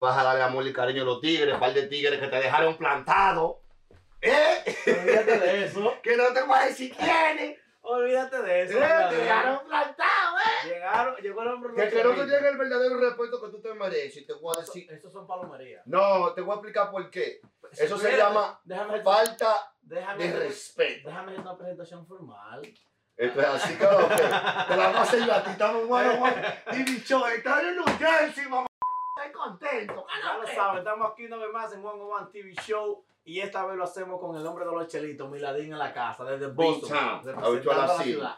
[0.00, 2.36] Vas a darle amor y cariño a los tigres, un par de tigres que te
[2.36, 3.60] dejaron plantado.
[4.22, 4.64] ¿Eh?
[4.86, 5.94] Olvídate de eso.
[6.02, 7.58] que no te voy a decir quiénes.
[7.82, 8.62] Olvídate de ¿Eh?
[8.64, 8.74] eso.
[8.74, 9.16] Te Milady.
[9.16, 10.68] dejaron plantado, ¿eh?
[10.68, 11.74] Llegaron, llegó el hombre.
[11.74, 12.26] Que, que te Chelitos.
[12.28, 14.26] llegue el verdadero respeto que tú te mereces.
[14.26, 14.90] Te voy a decir.
[14.90, 15.86] Estos son palomerías.
[15.86, 17.40] No, te voy a explicar por qué.
[17.72, 21.08] Eso se llama Déjame falta déjame de respeto.
[21.08, 22.62] Déjame hacer una presentación formal.
[23.16, 25.50] Esto es así que, ok, te la vamos a hacer yo a ti.
[25.50, 26.42] Estamos bueno, bueno.
[26.72, 28.66] Y bicho, estar en New Jersey, mamá.
[29.20, 30.06] Estoy contento.
[30.24, 33.04] Ya lo saben, estamos aquí una vez más en One on One TV Show.
[33.24, 36.24] Y esta vez lo hacemos con el hombre de los chelitos, Miladín en la casa,
[36.24, 36.88] desde Boston.
[36.88, 38.30] Town, representando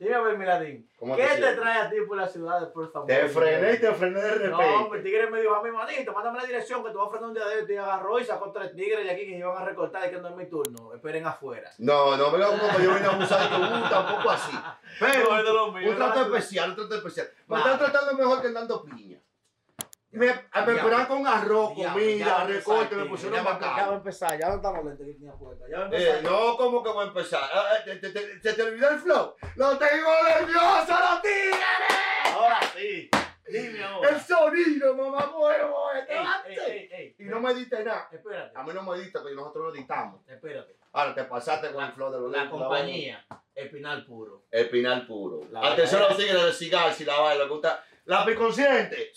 [0.00, 2.68] Dime a ver, Miladín, ¿Cómo ¿qué te te, trae a ti por la ciudad de
[2.68, 3.08] Puerto Famoso?
[3.08, 4.48] Te frené y te frené de repente.
[4.48, 7.06] No, hombre, el tigre me dijo a mi manito, mándame la dirección que te voy
[7.06, 7.72] a frenar un día de esto.
[7.74, 10.18] Y agarró y sacó tres tigres de aquí que se iban a recortar y que
[10.18, 10.94] no es mi turno.
[10.94, 11.70] Esperen afuera.
[11.76, 14.56] No, no me como que yo vine a abusar de uh, tampoco así.
[15.00, 17.28] Pero No, lo un trato especial, un trato especial.
[17.46, 19.20] Me están tratando mejor que dando piña.
[20.12, 23.94] Me, me esperaban con arroz, comida, recorte, me pusieron va- Ya va a bacán.
[23.94, 25.32] empezar, ya no estamos lentos que tenía.
[25.70, 26.22] Ya va a Eh, empezar.
[26.24, 27.40] no, ¿cómo que voy a empezar?
[27.52, 29.34] Ah, ah, ¿Te, te, te- se te olvidó el flow?
[29.54, 31.60] ¡Lo tengo nervioso, los tigres!
[32.34, 33.08] Ahora sí.
[33.48, 34.10] Dime ahora.
[34.10, 37.14] El sonido, mamá huevo, este.
[37.18, 38.08] Y no me diste nada.
[38.12, 40.20] Espérate, A mí no me diste, que nosotros lo dictamos.
[40.28, 40.76] espérate.
[40.92, 43.24] Ahora te pasaste con el flow de los La compañía,
[43.54, 44.42] Espinal Puro.
[44.50, 45.40] Espinal puro.
[45.50, 47.84] La Atención a los tigres de cigar, si la baila, le gusta.
[48.06, 49.12] La piconsciente.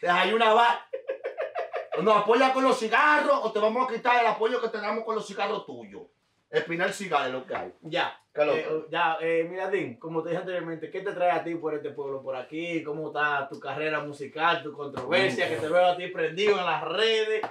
[0.00, 0.86] Te hay una va.
[2.02, 5.04] Nos apoya con los cigarros o te vamos a quitar el apoyo que te damos
[5.04, 6.02] con los cigarros tuyos.
[6.50, 7.72] Espinal cigar es lo que hay.
[7.82, 8.18] Ya.
[8.32, 11.42] ¿Qué es lo Eh, ya, eh, Miladín, como te dije anteriormente, ¿qué te trae a
[11.42, 12.82] ti por este pueblo por aquí?
[12.84, 15.48] ¿Cómo está tu carrera musical, tu controversia?
[15.48, 17.42] Que te veo a ti prendido en las redes.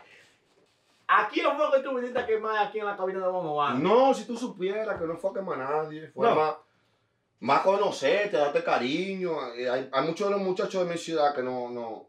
[1.08, 4.14] Aquí no fue que tú viniste a quemar aquí en la cabina de Bono No,
[4.14, 6.36] si tú supieras que no fue a quemar a nadie, fue No.
[6.36, 6.56] más,
[7.42, 9.54] más conocerte, darte cariño.
[9.56, 12.08] Eh, Hay, hay muchos de los muchachos de mi ciudad que no, no,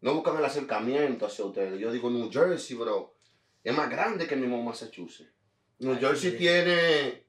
[0.00, 1.78] no buscan el acercamiento hacia ustedes.
[1.78, 3.14] Yo digo New Jersey, bro,
[3.64, 5.30] es más grande que mi mismo Massachusetts.
[5.80, 6.36] New Ay, Jersey sí.
[6.38, 7.26] tiene...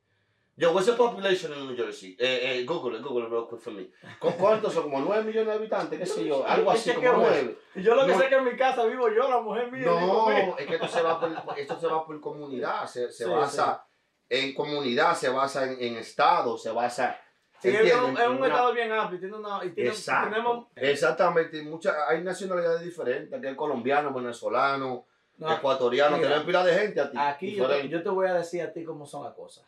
[0.56, 2.18] Yo, what's the population in New Jersey?
[2.20, 3.90] Eh, eh, Google it, Google it real quick for me.
[4.20, 4.84] ¿Con cuántos son?
[4.84, 5.98] ¿Como 9 millones de habitantes?
[6.00, 6.46] ¿Qué sé yo?
[6.46, 7.42] Algo así, como Chequeo eso.
[7.44, 7.58] 9.
[7.76, 8.18] Y yo lo que No.
[8.18, 9.84] sé es que en mi casa vivo yo, la mujer mía.
[9.84, 9.86] el.
[9.86, 13.30] No, es que esto se va por, esto se va por comunidad, se, se Sí,
[13.30, 13.86] basa
[14.28, 17.18] en comunidad, se basa en, en estado, se basa...
[17.62, 19.64] Sí, es un, es estado bien amplio tiene una.
[19.66, 20.30] Y tiene, Exacto.
[20.30, 25.06] tenemos, Exactamente, y muchas, hay nacionalidades diferentes, que hay colombiano, venezolano,
[25.38, 27.18] no, ecuatoriano, mira, tenemos pila de gente a ti.
[27.20, 27.98] Aquí yo te, diferente.
[27.98, 29.66] yo te voy a decir a ti cómo son las cosas.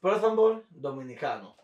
[0.00, 0.22] Perth
[0.70, 1.56] dominicano.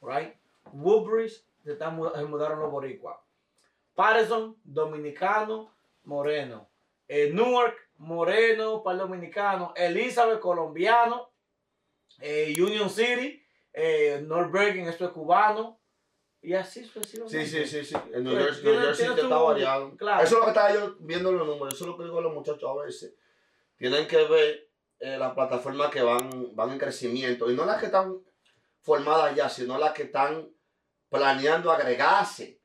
[0.00, 0.34] Right?
[0.72, 3.16] Woodbridge, se, están se mudaron los boricuas.
[3.94, 5.72] Patterson, dominicano,
[6.04, 6.68] moreno.
[7.08, 9.72] Eh, Newark, moreno, para el dominicano.
[9.76, 11.30] Elizabeth, colombiano.
[12.20, 13.41] Eh, Union City,
[13.72, 15.78] eh, North Bergen, esto es cubano.
[16.44, 17.44] Y así sucesivamente.
[17.46, 17.94] Sí, sí, sí, sí.
[18.12, 19.28] En New Pues, Jersey, New Jersey está
[19.96, 20.22] claro.
[20.24, 22.22] Eso es lo que estaba yo viendo los números, eso es lo que digo a
[22.22, 23.14] los muchachos a veces.
[23.76, 24.68] Tienen que ver
[24.98, 28.18] eh, las plataformas que van, van en crecimiento, y no las que están
[28.80, 30.50] formadas ya, sino las que están
[31.08, 32.60] planeando agregarse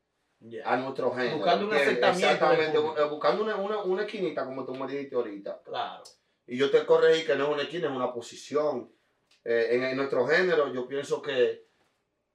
[0.64, 1.36] a nuestro género.
[1.36, 5.62] Buscando un del Exactamente, bu- buscando una, una, una esquinita, como tú me dijiste ahorita.
[5.64, 6.02] Claro.
[6.46, 8.92] Y yo te corregí que no es una esquina, es una posición.
[9.50, 11.64] Eh, en, en nuestro género, yo pienso que,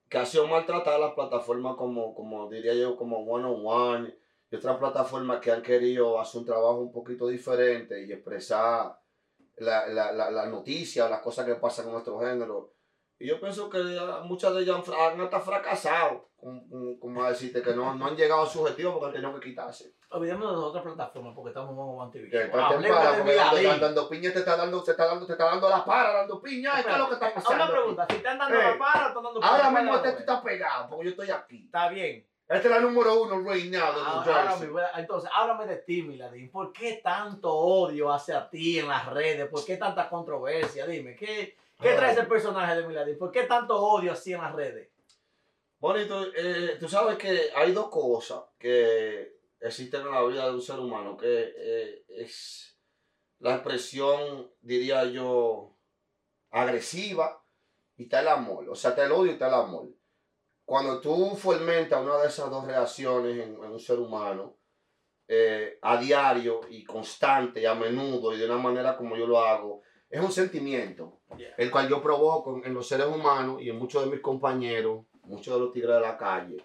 [0.10, 4.18] que ha sido maltratada las plataformas como, como diría yo, como One on One
[4.50, 9.00] y otras plataformas que han querido hacer un trabajo un poquito diferente y expresar
[9.58, 12.73] la, la, la, noticia las cosas que pasan en nuestro género.
[13.24, 13.78] Y yo pienso que
[14.26, 18.46] muchas de ellas han, hasta fracasado, como, como decirte, que no, no han llegado a
[18.46, 19.94] su objetivo porque han tenido que quitarse.
[20.10, 22.30] Olvidemos de otras plataformas porque estamos en TV.
[22.30, 25.32] Que está Hablemos temprano, de porque dando, piña te está dando, te está dando, te
[25.32, 27.64] está dando la para, dando piña, esto es lo que está pasando.
[27.64, 30.10] Una pregunta, si están dando Eh, la para o están dando Ahora para, mismo para,
[30.10, 31.64] este está pegado, porque yo estoy aquí.
[31.64, 32.28] Está bien.
[32.50, 34.70] Esta es la número uno right now de New Ahora, ahora Jersey.
[34.98, 36.52] entonces, háblame de ti, Miladín.
[36.52, 39.48] ¿Por qué tanto odio hacia ti en las redes?
[39.48, 40.86] ¿Por qué tanta controversia?
[40.86, 43.18] Dime, ¿qué, qué trae ese personaje de Miladín?
[43.18, 44.90] ¿Por qué tanto odio así en las redes?
[45.80, 50.62] Bonito, eh, tú sabes que hay dos cosas que existen en la vida de un
[50.62, 52.80] ser humano, que eh, es
[53.40, 55.78] la expresión, diría yo,
[56.52, 57.44] agresiva
[57.98, 58.70] y está el amor.
[58.70, 59.90] O sea, está el odio y está el amor.
[60.66, 64.58] Cuando tú fomentas una de esas dos reacciones en, en un ser humano,
[65.26, 69.40] eh, a diario y constante y a menudo y de una manera como yo lo
[69.40, 69.82] hago,
[70.14, 71.56] es un sentimiento Yeah.
[71.58, 75.56] el cual yo provoco en los seres humanos y en muchos de mis compañeros, muchos
[75.56, 76.58] de los tigres de la calle,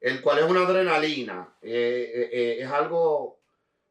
[0.00, 3.40] el cual es una adrenalina, eh, eh, eh, es algo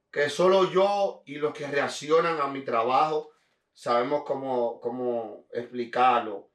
[0.10, 3.30] que solo yo y los que reaccionan a mi trabajo
[3.74, 6.50] sabemos cómo, cómo explicarlo.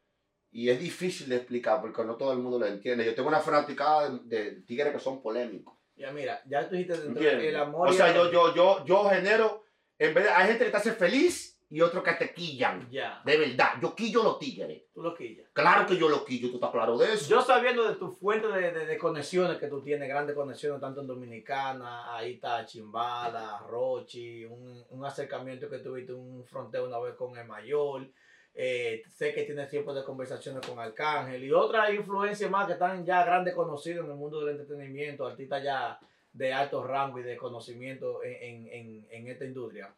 [0.50, 3.04] y es difícil de explicar porque no todo el mundo lo entiende.
[3.04, 5.74] Yo tengo una fanaticada de, de tigres que son polémicos.
[5.94, 7.88] Ya mira, ya tú dijiste dentro el amor.
[7.88, 9.62] O sea, yo, yo, yo, yo genero,
[9.98, 12.86] en vez de, hay gente que te hace feliz y otros que te quillan.
[12.90, 14.82] Ya, De verdad, yo quillo los tigres.
[14.92, 15.48] tú lo quillas.
[15.54, 17.30] Claro que yo los quillo, tú estás claro de eso.
[17.30, 21.00] Yo sabiendo de tu fuente de, de- de conexiones que tú tienes, grandes conexiones, tanto
[21.00, 27.14] en Dominicana, ahí está Chimbala, Rochi, un, un acercamiento que tuviste, un fronteo una vez
[27.14, 28.06] con el mayor.
[28.54, 33.02] eh, sé que tienes tiempo de conversaciones con Arcángel y otras influencias más que están
[33.06, 35.98] ya grandes conocidos en el mundo del entretenimiento, artistas ya
[36.34, 39.94] de alto rango y de conocimiento en, en- en- en esta industria.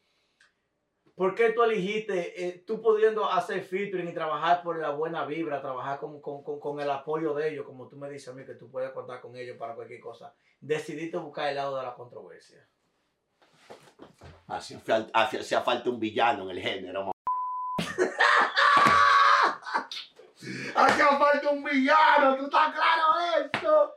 [1.14, 5.60] ¿Por qué tú elegiste, eh, tú pudiendo hacer featuring y trabajar por la buena vibra,
[5.60, 8.44] trabajar con, con, con, con el apoyo de ellos, como tú me dices a mí
[8.44, 11.94] que tú puedes contar con ellos para cualquier cosa, decidiste buscar el lado de la
[11.94, 12.66] controversia?
[14.48, 17.12] Hacía, fal- hacía- hacía falta un villano en el género.
[20.74, 23.94] Hacía falta un villano, ¿tú estás claro de esto?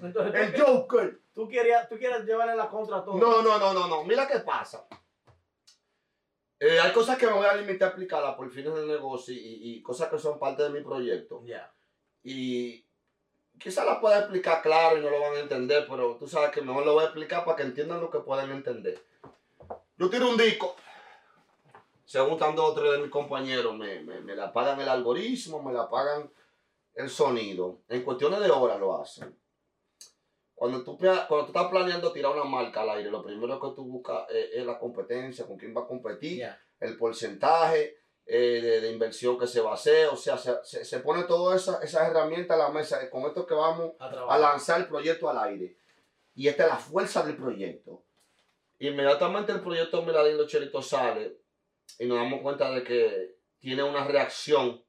[0.00, 1.20] Entonces, El Joker.
[1.34, 3.18] tú querías, tú quieres llevarle la contra a todo.
[3.18, 4.04] No, no, no, no, no.
[4.04, 4.86] Mira qué pasa.
[6.64, 9.58] Eh, hay cosas que me voy a limitar a explicarlas por fines del negocio y,
[9.62, 11.42] y cosas que son parte de mi proyecto.
[11.44, 11.74] Ya.
[12.22, 12.86] Y
[13.58, 16.62] quizás las pueda explicar claro y no lo van a entender, pero tú sabes que
[16.62, 19.04] mejor lo voy a explicar para que entiendan lo que puedan entender.
[19.98, 20.76] Yo tiro un disco.
[22.04, 25.60] Según están dos o tres de mis compañeros, me, me, me la pagan el algoritmo,
[25.64, 26.30] me la pagan
[26.94, 27.80] el sonido.
[27.88, 29.36] En cuestiones de horas lo hacen.
[30.62, 33.84] Cuando tú, cuando tú estás planeando tirar una marca al aire, lo primero que tú
[33.84, 36.48] buscas eh, es la competencia, con quién va a competir
[36.78, 40.84] el porcentaje eh, de, de inversión que se va a hacer, o sea, se, se,
[40.84, 44.82] se pone todas esas esas herramientas a la mesa, con esto que vamos A lanzar
[44.82, 45.78] el proyecto al aire.
[46.36, 48.04] Y esta es la fuerza del proyecto.
[48.78, 51.38] Inmediatamente el proyecto Miradín Los Chelitos sale
[51.98, 54.80] y nos damos cuenta de que tiene una reacción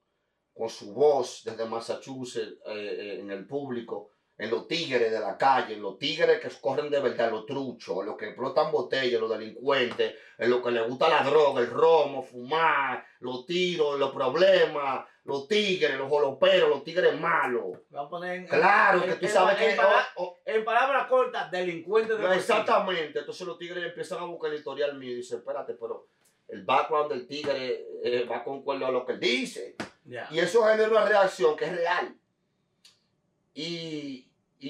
[0.54, 5.38] con su voz desde Massachusetts eh, eh, en el público, en los tigres de la
[5.38, 9.22] calle, en los tigres que corren de verdad, los truchos, en los que explotan botellas,
[9.22, 14.12] los delincuentes, en los que les gusta la droga, el romo, fumar, los tiros, los
[14.12, 17.78] problemas, los tigres, los joloperos, los tigres malos.
[17.92, 19.78] Vamos a poner en, Claro, en- que tú en- sabes que...
[19.80, 23.20] oh, oh, en palabras cortas, delincuentes de exactamente.
[23.20, 26.08] Entonces los tigres empiezan a buscar el historial mío y dicen, espérate, pero
[26.48, 29.76] el background del tigre eh, va concuerdo a lo que él dice.
[30.06, 30.28] Ya.
[30.32, 32.18] Y eso genera una reacción que es real.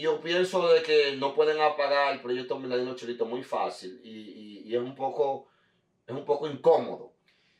[0.04, 4.76] Yo pienso de que no pueden apagar el proyecto Miladino Chelito muy fácil y, y-
[4.76, 5.48] es un poco
[6.06, 7.14] es un poco incómodo.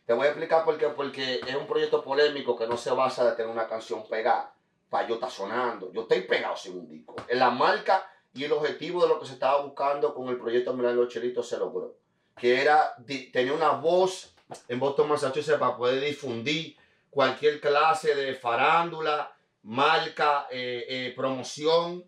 [0.06, 0.88] Te voy a explicar por qué.
[0.90, 4.54] Porque es un proyecto polémico que no se basa de tener una canción pegada.
[4.90, 5.94] Para yo estar sonando.
[5.94, 7.16] Yo estoy pegado sin un disco.
[7.30, 10.74] En la marca y el objetivo de lo que se estaba buscando con el proyecto
[10.74, 11.96] Miladino Chelito se logró.
[12.36, 12.94] Que era
[13.32, 14.36] tener una voz
[14.68, 16.76] en Boston, Massachusetts para poder difundir
[17.10, 22.04] cualquier clase de farándula, marca, eh, eh, promoción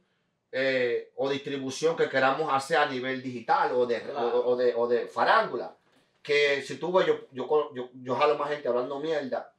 [0.57, 4.39] eh, o distribución que queramos hacer a nivel digital o de, Claro.
[4.39, 5.75] o, o de, o de farándula.
[6.23, 9.51] Que si tú ves, yo, yo, yo, yo jalo más gente hablando mierda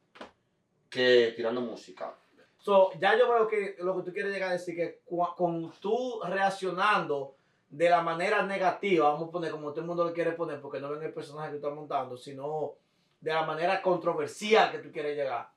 [0.88, 2.14] que tirando música.
[2.58, 5.00] So, ya yo veo que lo que tú quieres llegar a decir que
[5.36, 7.34] con tú reaccionando
[7.68, 10.80] de la manera negativa, vamos a poner como todo el mundo lo quiere poner, porque
[10.80, 12.72] no ven el personaje que tú estás montando, sino
[13.20, 15.50] de la manera controversial que tú quieres llegar,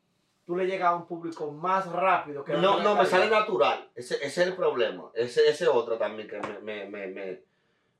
[0.49, 3.87] tú le llegas a un público más rápido que No, no, me sale natural.
[3.93, 5.11] Ese, ese es el problema.
[5.13, 7.43] Ese ese otro también que me, me, me, me,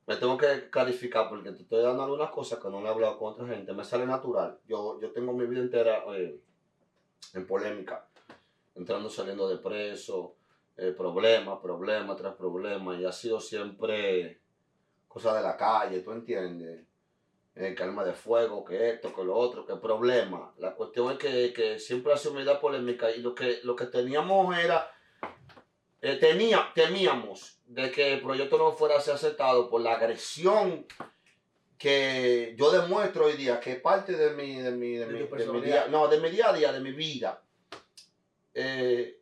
[0.04, 3.16] me tengo que clarificar porque te estoy dando algunas cosas que no le he hablado
[3.20, 3.72] con otra gente.
[3.72, 4.58] Me sale natural.
[4.66, 6.40] Yo, yo tengo mi vida entera eh,
[7.34, 8.08] en polémica.
[8.74, 10.34] Entrando, saliendo de preso.
[10.76, 12.96] eh, problema, problema tras problema.
[12.96, 14.40] Y ha sido siempre
[15.06, 16.84] cosa de la calle, ¿tú entiendes?
[17.60, 20.54] Eh, que arma de fuego, que esto, que lo otro, que problema.
[20.56, 23.76] La cuestión es que, que siempre ha sido una idea polémica y lo que, lo
[23.76, 24.90] que teníamos era,
[26.00, 30.86] eh, tenía, temíamos de que el proyecto no fuera a ser aceptado por la agresión
[31.76, 35.46] que yo demuestro hoy día, que parte de mi, de mi, de De mi, de
[35.52, 37.42] mi día, no, de mi día a día, de mi vida.
[38.54, 39.20] Eh,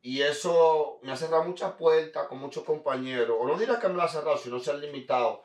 [0.00, 3.36] y eso me ha cerrado muchas puertas con muchos compañeros.
[3.38, 5.42] O no diré que me lo ha cerrado, sino se han limitado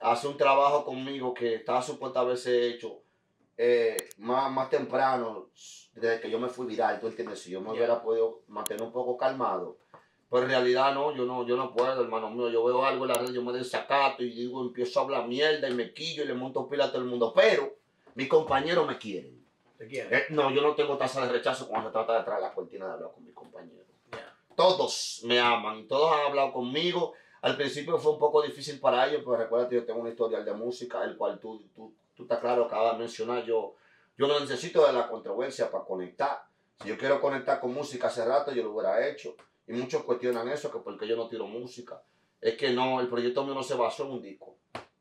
[0.00, 3.02] a hacer un trabajo conmigo que estaba supuesto haberse hecho
[3.56, 5.50] eh, más, más temprano,
[5.94, 7.40] desde que yo me fui viral, ¿tú entiendes?
[7.40, 9.76] Si yo me hubiera podido mantener un poco calmado.
[10.30, 12.48] Pero en realidad no, yo no, yo no puedo, hermano mío.
[12.48, 15.68] Yo veo algo en la red, yo me desacato y digo, empiezo a hablar mierda
[15.68, 17.32] y me quillo y le monto pila a todo el mundo.
[17.34, 17.74] Pero
[18.14, 19.44] mis compañeros me quieren.
[19.76, 20.16] Te quiero.
[20.16, 22.86] Eh, no, yo no tengo tasa de rechazo cuando se trata de traer la cortina
[22.86, 23.86] de hablar con mis compañeros.
[24.12, 24.34] Ya.
[24.54, 27.12] Todos me aman todos han hablado conmigo.
[27.42, 30.44] Al principio fue un poco difícil para ellos, pero recuerda que yo tengo una historial
[30.44, 33.44] de música, el cual tú, tú, tú estás claro, acabas de mencionar.
[33.44, 33.76] Yo,
[34.18, 36.44] yo no necesito de la controversia para conectar.
[36.82, 39.36] Si yo quiero conectar con música hace rato, yo lo hubiera hecho.
[39.66, 42.02] Y muchos cuestionan eso, que porque yo no tiro música.
[42.40, 44.56] Es que no, el proyecto mío no se basó en un disco.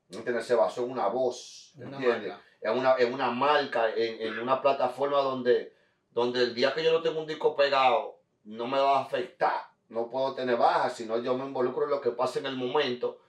[0.10, 0.46] ¿Entiendes?
[0.46, 1.74] Se basó en una voz.
[1.77, 2.34] ¿Entiendes?
[2.62, 5.74] En una, en una marca, en, en una plataforma donde,
[6.12, 9.69] donde el día que yo no tengo un disco pegado, no me va a afectar.
[9.89, 13.19] No puedo tener bajas, sino yo me involucro en lo que pasa en el momento.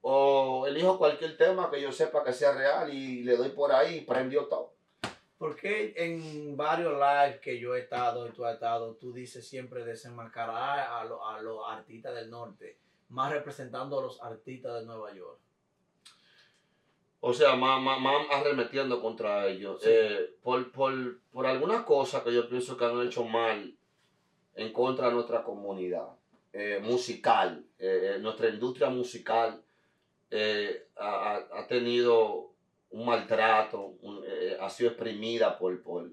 [0.00, 3.96] O elijo cualquier tema que yo sepa que sea real y le doy por ahí
[3.96, 4.72] y prendió todo.
[5.38, 9.84] Porque en varios lives que yo he estado y tú has estado, tú dices siempre
[9.84, 12.76] desenmascarar a, lo- a los artistas del norte,
[13.10, 15.38] más representando a los artistas de Nueva York?
[17.20, 19.80] O sea, más, más, más arremetiendo contra ellos.
[19.82, 19.88] Sí.
[19.92, 23.74] Eh, por, por, por alguna cosa que yo pienso que han hecho mal
[24.58, 26.08] en contra de nuestra comunidad
[26.52, 29.62] eh, musical, eh, eh, nuestra industria musical
[30.96, 32.50] ha, ha- tenido
[32.90, 33.94] un maltrato,
[34.60, 36.10] ha sido exprimida por, por,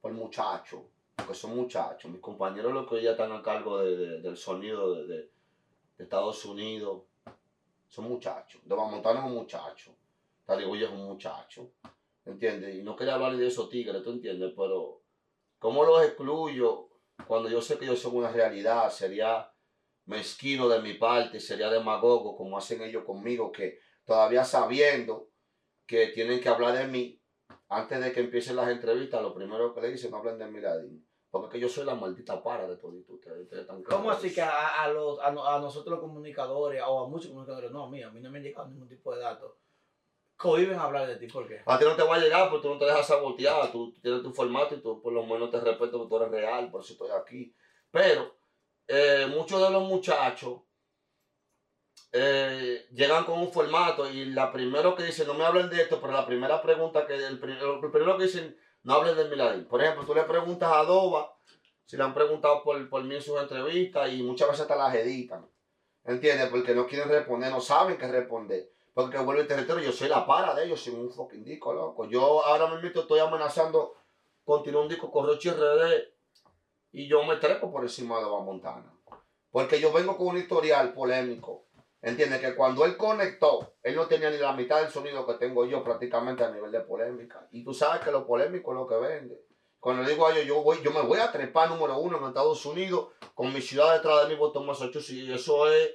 [0.00, 0.80] por muchachos,
[1.16, 2.10] porque son muchachos.
[2.10, 5.30] Mis compañeros los que hoy ya están a cargo de- de- del sonido de, de-
[5.98, 7.02] Estados Unidos
[7.88, 8.60] son muchachos.
[8.64, 9.94] De Montana es un muchacho.
[10.44, 11.70] Taligüilla es un muchacho,
[12.24, 12.74] ¿entiendes?
[12.74, 14.52] Y no quería hablar de esos tigres, ¿tú entiendes?
[14.56, 15.00] Pero,
[15.60, 16.88] ¿cómo los excluyo
[17.26, 18.90] cuando yo sé que ellos son una realidad?
[18.90, 19.52] Sería
[20.06, 25.28] mezquino de mi parte, sería demagogo, como hacen ellos conmigo, que todavía sabiendo
[25.86, 27.20] que tienen que hablar de mí,
[27.68, 31.06] antes de que empiecen las entrevistas, lo primero que le dicen, no hablen de Miladín.
[31.30, 33.42] Porque es que yo soy la maldita para de todos ustedes.
[33.42, 37.04] ustedes están ¿Cómo así que a, a los, a, no- a nosotros los comunicadores o
[37.04, 39.20] a muchos comunicadores, no, a mí, a mí no me han llegado ningún tipo de
[39.22, 39.52] datos,
[40.42, 41.28] cohiben hablar de ti?
[41.28, 41.62] ¿Por qué?
[41.64, 44.22] A ti no te va a llegar porque tú no te dejas sabotear, tú tienes
[44.22, 46.94] tu formato y tú por lo menos te respeto porque tú eres real, por eso
[46.94, 47.54] estoy aquí.
[47.92, 48.34] Pero
[48.88, 50.62] eh, muchos de los muchachos
[52.10, 56.00] eh, llegan con un formato y la primero que dicen, no me hablen de esto,
[56.00, 59.66] pero la primera pregunta que, el, primero que dicen, no hablen de Miladín.
[59.66, 61.34] Por ejemplo, tú le preguntas a Doba,
[61.84, 64.94] si le han preguntado por, por mí en sus entrevistas y muchas veces hasta las
[64.94, 65.48] editan.
[66.04, 66.48] ¿Entiendes?
[66.48, 68.71] Porque no quieren responder, no saben qué responder.
[68.94, 72.06] Porque vuelvo al territorio, yo soy la para de ellos sin un fucking disco, loco.
[72.06, 73.94] Yo ahora mismo estoy amenazando
[74.44, 76.12] con tirar un disco con Rochi RD
[76.92, 78.94] y yo me trepo por encima de Eva Montana.
[79.50, 81.66] Porque yo vengo con un historial polémico.
[82.02, 82.40] ¿Entiendes?
[82.40, 85.84] Que cuando él conectó, él no tenía ni la mitad del sonido que tengo yo
[85.84, 87.46] prácticamente a nivel de polémica.
[87.52, 89.46] Y tú sabes que lo polémico es lo que vende.
[89.78, 92.24] Cuando le digo a ellos, yo, voy, yo me voy a trepar número uno en
[92.24, 95.10] Estados Unidos con mi ciudad detrás de mí, Boston, Massachusetts.
[95.10, 95.92] Y eso es,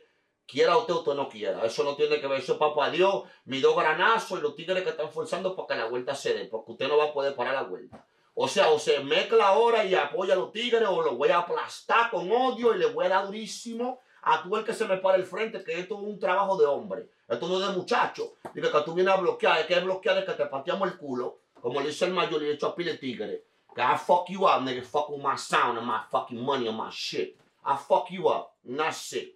[0.48, 1.64] quiera usted usted no quiera.
[1.66, 2.40] Eso no tiene que ver.
[2.40, 5.76] Eso es papá Dios, mis dos granazos y los tigres que están forzando para que
[5.76, 6.46] la vuelta se dé.
[6.46, 8.06] Porque usted no va a poder parar la vuelta.
[8.34, 11.40] O sea, o se mezcla ahora y apoya a los tigres, o lo voy a
[11.40, 14.98] aplastar con odio y le voy a dar durísimo a tú el que se me
[14.98, 17.10] para el frente, que esto es un trabajo de hombre.
[17.28, 18.36] Esto no es de muchacho.
[18.54, 20.98] Dice que tú vienes a bloquear, es que es bloquear, es que te pateamos el
[20.98, 23.44] culo, como le hizo el mayor y le echó a pile tigre.
[23.74, 26.78] Que I fuck you up, nigga, fuck with my sound and my fucking money and
[26.78, 27.38] my shit.
[27.66, 29.36] I fuck you up, not shit.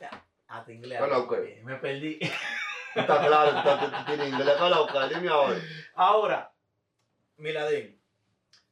[0.00, 0.20] Ah,
[0.60, 1.00] te inglés.
[1.64, 2.18] Me perdí.
[2.94, 5.08] Está claro, tú tienes inglés, ¿qué loca?
[5.08, 5.56] Dime ahora.
[5.94, 6.52] Ahora,
[7.38, 7.98] Miladín,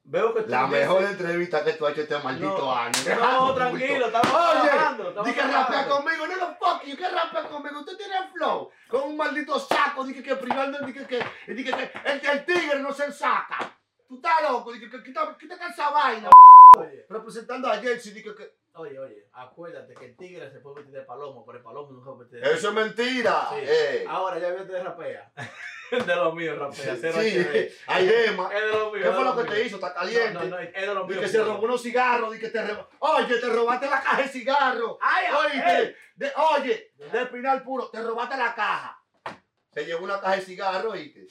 [0.05, 2.93] veo que tú La mejor entrevista que tú has hecho este maldito No, año.
[3.19, 5.09] No, tranquilo, estamos Oye, trabajando.
[5.09, 8.71] estamos Di que rapea conmigo, no no fuck you, que rapea conmigo, usted tiene flow,
[8.89, 12.93] con un maldito saco, dije que privando, dije que, dije que el, el tigre no
[12.93, 13.75] se saca.
[14.07, 16.31] Tú estás loco, dije que quita, quita esa vaina,
[16.79, 20.95] Oye, representando a Jersey, dije que oye, oye, acuérdate que el tigre se puede vestir
[20.95, 23.49] de palomo, pero el palomo nunca puede vestir de eso es mentira.
[23.51, 23.57] Sí.
[23.63, 24.05] Eh.
[24.09, 25.33] Ahora ya vete de rapea.
[25.91, 26.95] de lo mío, rapea.
[26.97, 28.51] Sí, Gema.
[28.55, 29.03] Es de lo mío.
[29.03, 29.53] ¿Qué fue lo que mío.
[29.53, 29.77] te hizo?
[29.77, 30.33] Está caliente.
[30.33, 31.21] No, no, no, es de lo mío.
[31.21, 32.89] que se robó unos cigarros, di que te robó.
[33.01, 34.97] Oye, te robaste la caja de cigarros.
[35.01, 38.97] Ay, Oye, de, oye, del final puro, te robaste la caja.
[39.73, 41.29] Se llevó una caja de cigarros y te...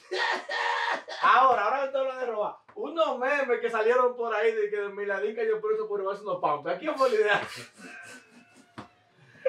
[1.22, 2.56] Ahora, ahora que te hablas de robar.
[2.80, 6.40] Unos memes que salieron por ahí de que de Miladín cayó preso por robarse unos
[6.40, 6.76] pampas.
[6.76, 7.48] ¿A quién fue la idea?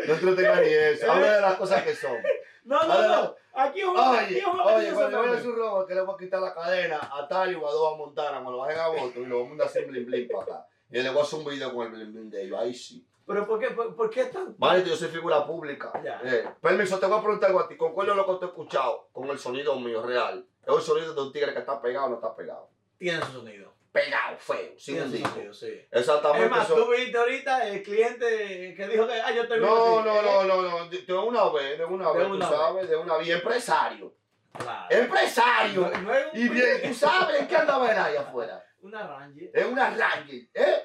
[0.06, 1.12] No entretengas ni eso.
[1.12, 2.18] Habla de las cosas que son.
[2.66, 3.36] No, no, no.
[3.54, 6.42] Aquí es un Oye, es oye, cuando vea su robo, que le voy a quitar
[6.42, 9.26] la cadena a Tali o a dos a Montana, me lo bajen a voto y
[9.26, 10.68] lo vamos a mandar sin blin blin para acá.
[10.90, 13.06] Y le voy a hacer un video con el blin blin de ellos, ahí sí.
[13.26, 15.92] Pero ¿por qué, por, por qué tan Vale, yo soy figura pública.
[16.24, 17.78] Eh, permiso, te voy a preguntar algo a ti.
[17.78, 20.46] ¿Concuerdo lo que te he escuchado con el sonido mío real?
[20.66, 22.70] Es el sonido de un tigre que está pegado o no está pegado.
[23.02, 23.74] Tiene su sonido?
[23.92, 25.30] Pegado, feo, sin Tiene un su disco.
[25.34, 25.86] sonido, sí.
[25.92, 26.46] Exactamente.
[26.46, 29.66] Es más, eso- tú viste ahorita el cliente que dijo que, ah, yo te vi.
[29.66, 32.60] No, no, no, no, no, de una vez, de una De vez, una tú vez.
[32.60, 33.28] sabes, de una vez.
[33.30, 34.14] Empresario.
[34.58, 34.88] Claro.
[34.96, 35.82] Empresario.
[35.92, 38.64] No- no Y bien, tú sabes qué andaba él ahí afuera.
[38.82, 39.52] Una Ranger.
[39.54, 40.84] Es una Ranger, ¿eh?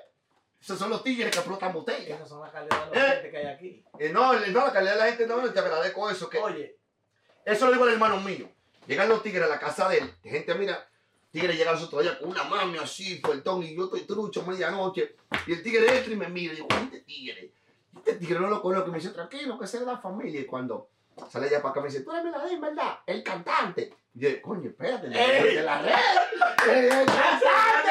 [0.61, 2.16] Esos son los tigres que explotan botellas.
[2.18, 3.02] Esas son las calidades de Eh.
[3.02, 3.85] la gente que hay aquí.
[4.00, 6.28] Eh, no, no, la calidad de la gente no, te agradezco eso.
[6.28, 6.76] Que, Oye,
[7.44, 8.49] eso lo digo al hermano mío.
[8.88, 10.14] Llegan los tigres a la casa de él.
[10.25, 10.88] Gente, mira,
[11.37, 15.16] tigre llega al otro día con una mami así, fuertón, y yo estoy trucho medianoche.
[15.47, 17.52] Y el tigre entra y me mira y digo, este tigre,
[17.95, 18.88] este tigre no lo conozco.
[18.88, 20.40] Y me dice, tranquilo, que es de la familia.
[20.40, 20.88] Y cuando
[21.28, 23.00] sale ella para acá me dice, tú eres Meladín, ¿verdad?
[23.05, 23.95] El cantante.
[24.14, 25.93] Y yo, coño, espérate, de la red.
[26.71, 27.90] ¡El cantante!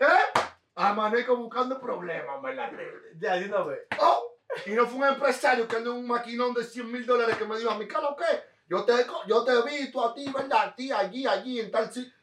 [0.00, 0.40] ¿Eh?
[0.74, 2.72] Amanezco buscando problemas, ¿verdad?
[3.18, 3.80] Ya, de una vez.
[4.00, 7.44] Oh, y no fue un empresario que anda un maquinón de 100 mil dólares que
[7.44, 8.52] me dijo a mí, ¿qué es lo que?
[8.68, 8.94] Yo te,
[9.28, 10.68] yo te he visto a ti, ¿verdad?
[10.68, 12.21] A ti, allí, allí, en tal sitio.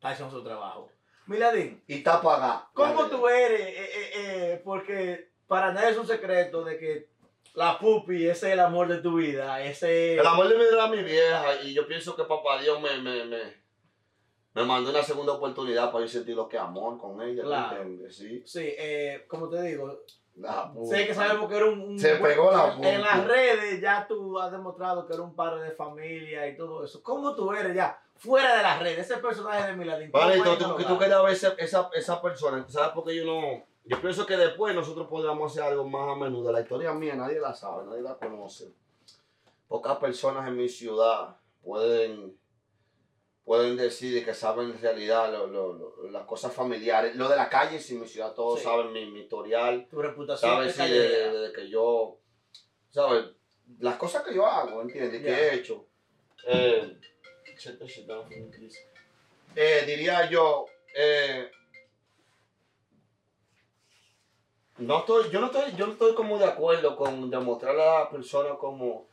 [0.00, 0.88] Está haciendo su trabajo.
[1.26, 2.62] Miladín, Y está pagado.
[2.72, 3.60] ¿cómo tú eres?
[3.60, 7.10] Eh, eh, eh, porque para nadie es un secreto de que
[7.52, 9.62] la pupi ese es el amor de tu vida.
[9.62, 10.14] Ese.
[10.14, 12.96] El amor de mi vida era mi vieja y yo pienso que papá Dios me,
[12.96, 13.38] me, me,
[14.54, 17.76] me mandó una segunda oportunidad para yo sentir lo que amor con ella, ¿tú Claro.
[17.82, 18.16] entiendes?
[18.16, 18.42] Sí.
[18.46, 20.00] Sí, eh, como te digo,
[20.36, 20.96] La puta.
[20.96, 21.80] sé que sabemos que eres un.
[21.82, 22.96] un Se buen- pegó la En pupi.
[22.96, 27.02] las redes ya tú has demostrado que eres un padre de familia y todo eso.
[27.02, 29.10] ¿Cómo tú eres ya fuera de las redes?
[29.10, 30.10] Ese personaje de Miladín.
[30.12, 30.86] ¿cómo Vale, puedes tú, lograr?
[30.88, 33.64] tú querías ver esa, esa, esa persona, ¿sabes por qué yo no?
[33.84, 36.52] Yo pienso que después nosotros podríamos hacer algo más a menudo.
[36.52, 38.68] La historia mía nadie la sabe, nadie la conoce.
[39.66, 42.36] Pocas personas en mi ciudad pueden,
[43.44, 47.16] pueden decir que saben en realidad lo- lo- lo- las cosas familiares.
[47.16, 48.64] Lo de la calle, en mi ciudad todos Sí.
[48.66, 49.88] saben mi, mi historial.
[49.90, 50.74] Tu reputación ¿Sabes?
[50.74, 51.32] Sí, de, callea.
[51.32, 52.18] de- de que yo,
[52.90, 53.24] ¿sabes?
[53.78, 55.22] Las cosas que yo hago, ¿entiendes?
[55.22, 55.38] Que Ya.
[55.38, 55.86] he hecho.
[56.46, 56.98] Eh,
[59.56, 61.50] Eh, diría yo, eh,
[64.78, 68.10] no estoy, yo no estoy, yo no estoy como de acuerdo con demostrarle a la
[68.10, 69.08] persona como,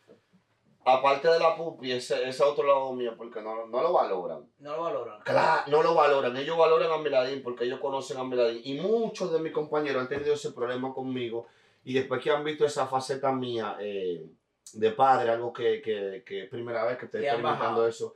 [0.85, 4.49] aparte de la pupi, ese, ese otro lado mío, porque no, no lo valoran.
[4.59, 5.21] No lo valoran.
[5.23, 6.37] Claro, no lo valoran.
[6.37, 8.61] Ellos valoran a Miladín porque ellos conocen a Miladín.
[8.63, 11.47] Y muchos de mis compañeros han tenido ese problema conmigo.
[11.83, 14.25] Y después que han visto esa faceta mía eh,
[14.73, 18.15] de padre, algo que, que, que es primera vez que estoy experimentando eso,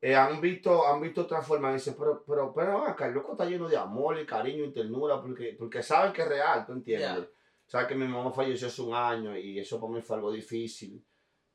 [0.00, 1.72] eh, han visto han visto otra forma.
[1.72, 5.20] Dicen, pero, pero, pero acá el loco está lleno de amor y cariño y ternura
[5.20, 7.08] porque, porque saben que es real, ¿tú entiendes?
[7.08, 7.28] Ya.
[7.66, 11.04] Sabes que mi mamá falleció hace un año y eso para mí fue algo difícil.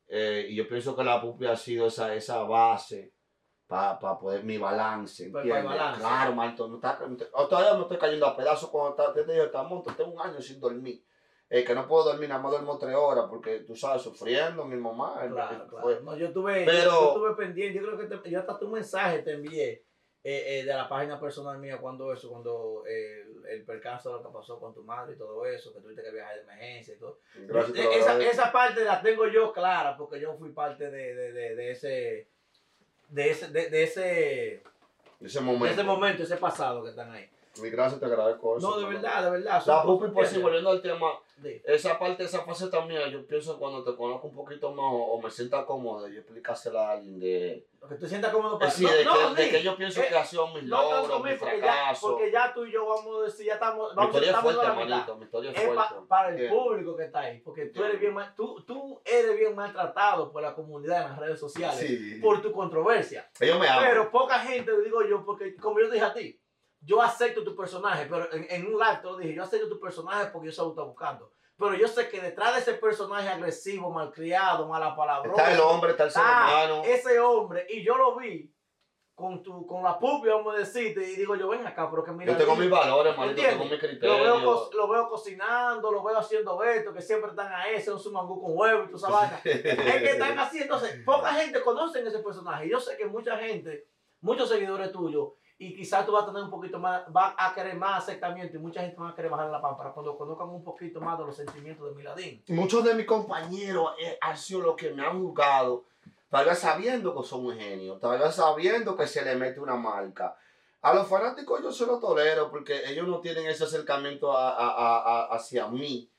[0.08, 3.12] Eh, y yo pienso que la pupi ha sido esa, esa base
[3.66, 5.64] para poder mi balance, Pa- pa' ¿entiendes?
[5.64, 6.00] balance.
[6.00, 9.24] Claro, Marto, no está, no oh, todavía me estoy cayendo a pedazos cuando está, te
[9.30, 11.04] digo, está monto, tengo un año sin dormir.
[11.48, 14.76] Eh, que no puedo dormir, nada más duermo tres horas porque tú sabes, sufriendo, mi
[14.76, 15.26] mamá.
[15.30, 16.00] Claro, fue-.
[16.02, 19.20] No, yo tuve, Pero- yo, estuve pendiente, yo creo que te- yo hasta tu mensaje
[19.20, 19.84] te envié
[20.24, 24.16] eh, eh, de la página personal mía cuando eso, cuando eh, el, el percance de
[24.16, 26.94] lo que pasó con tu madre y todo eso, que tuviste que viajar de emergencia
[26.94, 27.20] y todo.
[27.36, 31.54] Gracias, esa, esa parte la tengo yo clara porque yo fui parte de, de, de,
[31.54, 32.28] de ese
[33.08, 34.62] de ese de, de ese
[35.20, 35.66] Ese momento.
[35.74, 37.30] ese momento, ese pasado que están ahí.
[37.62, 38.70] Mi gracias, te agradezco eso.
[38.70, 39.62] No, de verdad, de verdad.
[39.66, 41.60] La pupi, pues sí, que- volviendo al tema, Sí.
[41.66, 44.96] esa parte, esa faceta mía, yo pienso que cuando te conozco un poquito más o,
[45.12, 48.70] o me sienta cómodo, yo explicársela a alguien de, Lo que tú sientas cómodo para
[48.70, 50.64] Eh, sí, de, no, que, no, de que yo pienso eh, que ha sido mis
[50.64, 53.46] no logros, a mí, mis porque ya, porque ya tú y yo vamos a decir,
[53.46, 54.96] ya estamos, Mi vamos historia es estamos fuerte, la mitad.
[54.96, 56.06] manito, mi historia es Es pa- fuerte.
[56.08, 56.58] para el ¿entiendes?
[56.64, 60.54] público que está ahí, porque tú eres bien tú, tú eres bien maltratado por la
[60.54, 62.18] comunidad en las redes sociales Sí.
[62.22, 63.28] por tu controversia.
[63.38, 63.84] Ellos me aman.
[63.88, 66.40] Pero poca gente, digo yo, porque como yo te dije a ti,
[66.86, 69.80] yo acepto tu personaje, pero en, en un live te lo dije, yo acepto tu
[69.80, 71.32] personaje porque yo sé lo buscando.
[71.58, 75.90] Pero yo sé que detrás de ese personaje agresivo, malcriado, mala palabra, está el hombre,
[75.92, 76.82] está el ser humano.
[76.84, 78.52] ese hombre, y yo lo vi
[79.14, 82.12] con tu con la pupi, vamos a decirte, y digo yo, ven acá, pero que
[82.12, 82.32] mira.
[82.32, 84.20] Yo tengo mis valores, manito, tengo mis lo criterios.
[84.20, 87.98] veo, co- lo veo cocinando, lo veo haciendo esto, que siempre están a ese, un
[87.98, 89.40] sumangú con huevo y tu sabana.
[89.42, 92.68] es que están así, entonces, poca gente conoce ese personaje.
[92.68, 93.88] Yo sé que mucha gente,
[94.20, 97.76] muchos seguidores tuyos, y quizás tú vas a tener un poquito más, vas a querer
[97.76, 101.00] más aceptamiento y mucha gente va a querer bajar la pámpara cuando conozcan un poquito
[101.00, 102.42] más de los sentimientos de Miladín.
[102.48, 105.84] Muchos de mis compañeros eh, han sido los que me han juzgado,
[106.28, 109.76] tal vez sabiendo que son un genio, tal vez sabiendo que se le mete una
[109.76, 110.36] marca.
[110.82, 114.98] A los fanáticos yo se lo tolero porque ellos no tienen ese acercamiento a- a-
[114.98, 116.10] a- hacia mí.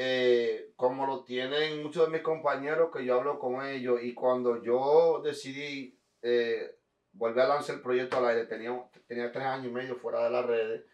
[0.00, 4.62] eh, como lo tienen muchos de mis compañeros que yo hablo con ellos y cuando
[4.62, 6.77] yo decidí eh,
[7.18, 8.72] volver a lanzar el proyecto al aire, tenía,
[9.06, 10.84] tenía tres años y medio fuera de las redes,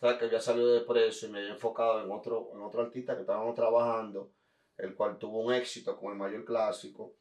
[0.00, 2.82] o sea, que había salido de preso y me había enfocado en otro, en otro
[2.82, 4.32] artista que estábamos trabajando,
[4.76, 7.14] el cual tuvo un éxito con el mayor clásico.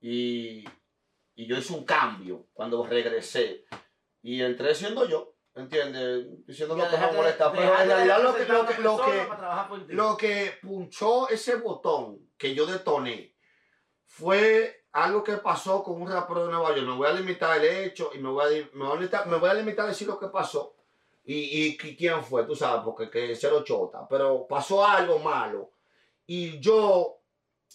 [0.00, 0.64] Y,
[1.34, 3.64] y yo hice un cambio cuando regresé.
[4.22, 6.46] Y entré siendo yo, ¿entiendes?
[6.46, 7.52] Diciendo lo que me molesta.
[7.52, 12.54] Pero en realidad lo que, lo que, lo que, lo que punchó ese botón que
[12.54, 13.36] yo detoné
[14.06, 16.86] fue algo que pasó con un rapero de Nueva York.
[16.88, 19.36] Me voy a limitar el hecho y me voy a, me voy a, limitar, me
[19.38, 20.74] voy a limitar a decir lo que pasó
[21.24, 24.06] y, y qui- quién fue, tú sabes, porque que cero chota.
[24.08, 25.70] Pero pasó algo malo
[26.26, 27.18] y yo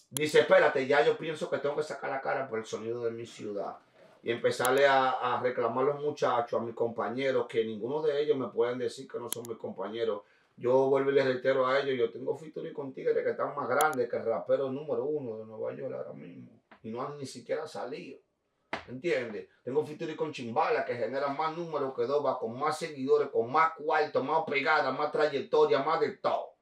[0.09, 3.11] dice, espérate, ya yo pienso que tengo que sacar la cara por el sonido de
[3.11, 3.77] mi ciudad.
[4.23, 8.37] y empezarle a, a reclamar a los muchachos, a mis compañeros, que ninguno de ellos
[8.37, 10.21] me pueden decir que no son mis compañeros.
[10.57, 13.67] Yo vuelvo y les reitero a ellos, yo tengo featuring con tigres que están más
[13.67, 16.60] grandes que el rapero número uno de Nueva York ahora mismo.
[16.83, 18.19] Y no han ni siquiera salido.
[18.87, 19.49] ¿Entiendes?
[19.63, 23.73] Tengo featuring con Chimbala que genera más números que Doba, con más seguidores, con más
[23.73, 26.55] cuarto, más pegada, más trayectoria, más de todo.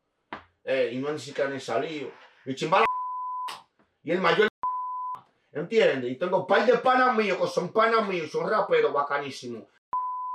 [0.64, 2.12] Eh, y no han ni siquiera ni salido.
[2.46, 2.86] Y Chimbala
[4.04, 4.50] y el mayor
[5.52, 6.12] ¿Entiendes?
[6.12, 9.64] Y tengo un par de panas míos que son panas míos, son raperos bacanísimos.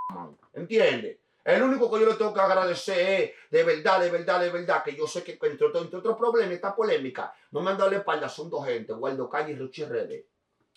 [0.53, 1.19] ¿Entiendes?
[1.45, 4.83] El único que yo le tengo que agradecer es, de verdad, de verdad, de verdad,
[4.83, 7.99] que yo sé que entre, entre otros problemas, esta polémica, no me han dado la
[7.99, 10.27] espalda, son dos gente, Waldo Calle y Ruchi Rede.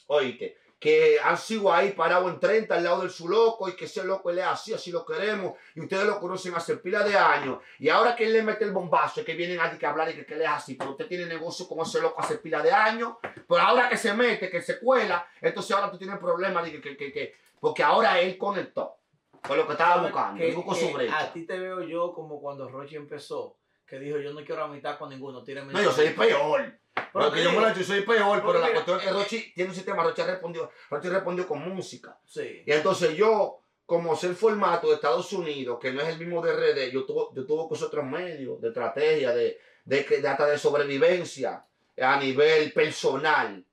[0.08, 3.86] Oíste, que han sido ahí parados en 30 al lado del su loco y que
[3.86, 7.18] ese loco él es así, así lo queremos y ustedes lo conocen hace pila de
[7.18, 10.16] años y ahora que él le mete el bombazo es que vienen a hablar y
[10.16, 12.72] que, que él es así, pero usted tiene negocio con ese loco hace pila de
[12.72, 16.80] años, pero ahora que se mete, que se cuela, entonces ahora tú tienes problemas de
[16.80, 18.98] que, que, que, porque ahora él conectó
[19.46, 21.20] con lo que estaba buscando, Que- buscó que su brecha.
[21.20, 24.98] A ti te veo yo como cuando Rochi empezó, que dijo yo no quiero amistad
[24.98, 25.74] con ninguno, tírame.
[25.74, 26.80] No, yo soy peor.
[26.94, 29.54] Pero Porque yo me lo he hecho, soy peor, pero la cuestión es que Rochi
[29.54, 32.18] tiene un sistema, Rochi respondió, Rochi respondió con música.
[32.26, 32.64] Sí.
[32.66, 36.42] Y entonces yo, como sé el formato de Estados Unidos, que no es el mismo
[36.42, 40.28] de RD, yo tuve, yo tuve que usar otros medios de estrategia, de, de, de
[40.28, 41.66] hasta de sobrevivencia
[42.02, 43.64] a nivel personal.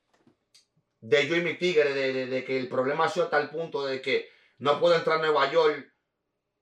[1.00, 3.50] De yo y mi tigre, de, de- de que el problema ha sido a tal
[3.50, 5.90] punto de que no puedo entrar a Nueva York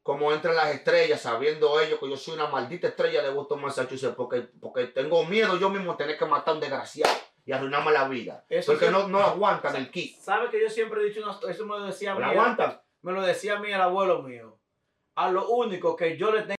[0.02, 4.14] como entran las estrellas, sabiendo ellos que yo soy una maldita estrella de Boston, Massachusetts,
[4.16, 7.12] porque, porque tengo miedo yo mismo de tener que matar a un desgraciado
[7.44, 8.44] y arruinarme la vida.
[8.48, 10.18] Eso porque sí- no, no aguantan el kit.
[10.18, 12.81] ¿Sabes que yo siempre he dicho una, eso me lo decía a ¿Me mí, aguantan?
[13.02, 14.59] me lo decía a mí el abuelo mío.
[15.14, 16.57] A lo único que yo le tengo,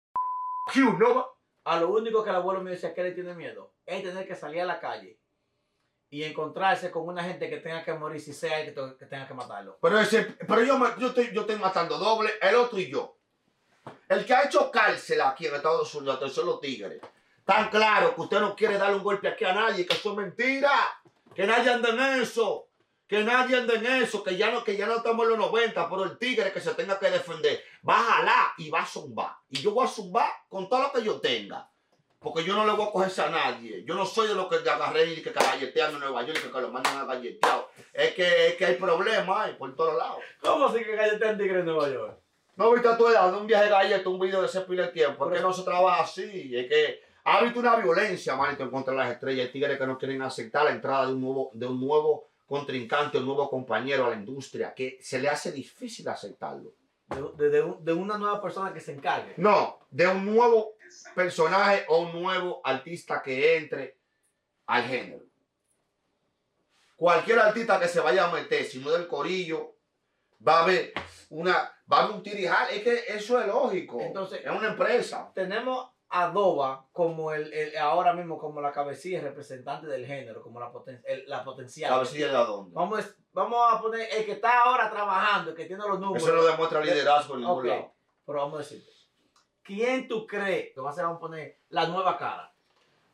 [1.66, 4.36] a lo único que el abuelo mío decía que le tiene miedo, es tener que
[4.36, 5.20] salir a la calle
[6.14, 9.34] y encontrarse con una gente que tenga que morir si sea él que, tenga que
[9.34, 9.80] matarlo.
[9.82, 13.18] Pero, ese, pero yo, yo, estoy, yo estoy matando doble, el otro y yo.
[14.08, 17.02] El que ha hecho cárcel aquí en Estados Unidos, son los tigres.
[17.44, 20.18] Tan claro que usted no quiere darle un golpe aquí a nadie, que eso es
[20.18, 20.72] mentira.
[21.34, 22.68] Que nadie ande en eso.
[23.08, 25.90] Que nadie ande en eso, que ya no, que ya no estamos en los 90,
[25.90, 29.36] pero el tigre que se tenga que defender va a jalar y va a zumbar.
[29.50, 31.73] Y yo voy a zumbar con todo lo que yo tenga.
[32.24, 33.84] Porque yo no le voy a cogerse a nadie.
[33.86, 36.62] Yo no soy de los que agarré y que galletean en Nueva York y que
[36.62, 37.70] lo mandan a galleteado.
[37.92, 40.20] Es que, es que hay problemas hay por todos lados.
[40.42, 42.18] ¿Cómo así que galletean tigre en Nueva York?
[42.56, 44.88] No viste a tu edad un viaje de galleta, un video de ese pile de
[44.90, 45.28] tiempo.
[45.30, 46.56] Es que no se trabaja así.
[46.56, 49.52] Es que ha habido una violencia, manito, en contra de las estrellas.
[49.52, 53.26] Tigres que no quieren aceptar la entrada de un nuevo, de un nuevo contrincante, un
[53.26, 56.72] nuevo compañero a la industria, que se le hace difícil aceptarlo.
[57.08, 59.34] De, de- de un- de una nueva persona que se encargue.
[59.38, 60.74] No, de un nuevo
[61.16, 63.98] personaje o un nuevo artista que entre
[64.68, 65.24] al género.
[66.96, 69.76] Cualquier artista que se vaya a meter, si no del corillo,
[70.46, 70.94] va a haber
[71.30, 71.54] una,
[71.92, 72.70] va a haber un tirijal.
[72.70, 74.00] Es que eso es lógico.
[74.00, 75.32] Entonces- es una empresa.
[75.34, 80.60] Tenemos a Doba como el, el- ahora mismo como la cabecilla representante del género, como
[80.60, 81.92] la, poten- el- la potencial.
[81.92, 82.72] A ver si llega a dónde.
[82.76, 86.24] Vamos, a- vamos a poner el que está ahora trabajando, el que tiene los números.
[86.24, 87.94] Eso no demuestra liderazgo en ningún lado.
[88.26, 88.92] pero vamos a decirte.
[89.64, 92.54] ¿Quién tú crees que va a ser, vamos a poner la nueva cara?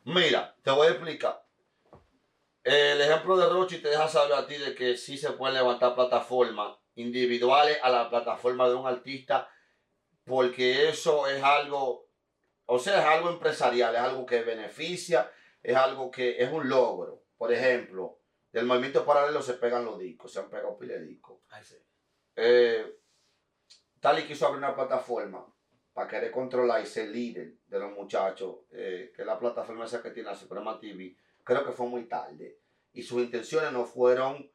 [0.04, 1.44] Mira, te voy a explicar.
[2.64, 5.94] El ejemplo de Rochi te deja saber a ti de que sí se pueden levantar
[5.94, 9.48] plataformas individuales a la plataforma de un artista,
[10.24, 12.08] porque eso es algo,
[12.66, 15.32] o sea, es algo empresarial, es algo que beneficia,
[15.62, 17.22] es algo que es un logro.
[17.38, 18.18] Por ejemplo,
[18.52, 21.38] del movimiento paralelo se pegan los discos, se han pegado pile de discos.
[21.48, 21.76] Ay, sí.
[22.34, 22.98] Eh,
[24.00, 25.46] Tali quiso abrir una plataforma
[25.92, 30.02] para querer controlar y ser líder de los muchachos, eh, que es la plataforma esa
[30.02, 32.58] que tiene la Suprema TV, creo que fue muy tarde.
[32.92, 34.50] Y sus intenciones no fueron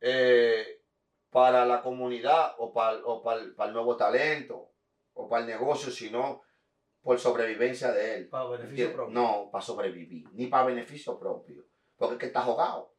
[0.00, 0.82] eh,
[1.30, 4.70] para la comunidad o para, o para, el- para el nuevo talento
[5.14, 6.42] o para el negocio, sino
[7.02, 8.28] por sobrevivencia de él.
[8.28, 9.14] Para beneficio propio.
[9.14, 11.64] No, para sobrevivir, ni para beneficio propio.
[11.96, 12.92] Porque es que está jugado.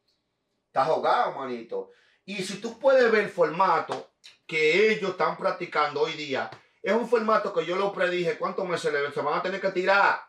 [0.68, 1.92] Está jugado, manito.
[2.26, 4.12] Y si tú puedes ver el formato
[4.46, 6.50] que ellos están practicando hoy día,
[6.88, 8.38] es un formato que yo lo predije.
[8.38, 10.22] ¿Cuántos meses le Se van a tener que tirar.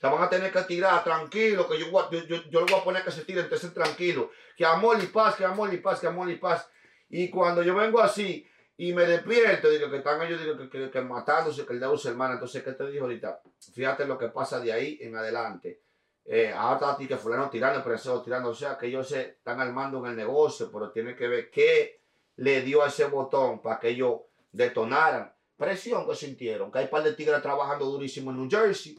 [0.00, 2.84] Se van a tener que tirar, tranquilo, que yo, yo, yo, yo le voy a
[2.84, 4.30] poner que se tiren, entonces tranquilo.
[4.56, 6.68] Que amor y paz, que amor y paz, que amor y paz.
[7.08, 8.46] Y cuando yo vengo así
[8.76, 12.08] y me despierto, digo que están ellos, digo que, que, matándose, que el dedo se
[12.08, 12.34] hermana.
[12.34, 13.40] Entonces, ¿qué te dijo ahorita?
[13.72, 15.82] Fíjate lo que pasa de ahí en adelante.
[16.24, 18.50] Eh, ahora a ti que fulano tirando, pero tirando.
[18.50, 22.00] O sea, que ellos se están armando en el negocio, pero tiene que ver qué
[22.36, 24.20] le dio a ese botón para que ellos
[24.50, 25.35] detonaran.
[25.56, 28.98] Presión que sintieron, que hay un par de tigres trabajando durísimo en New Jersey.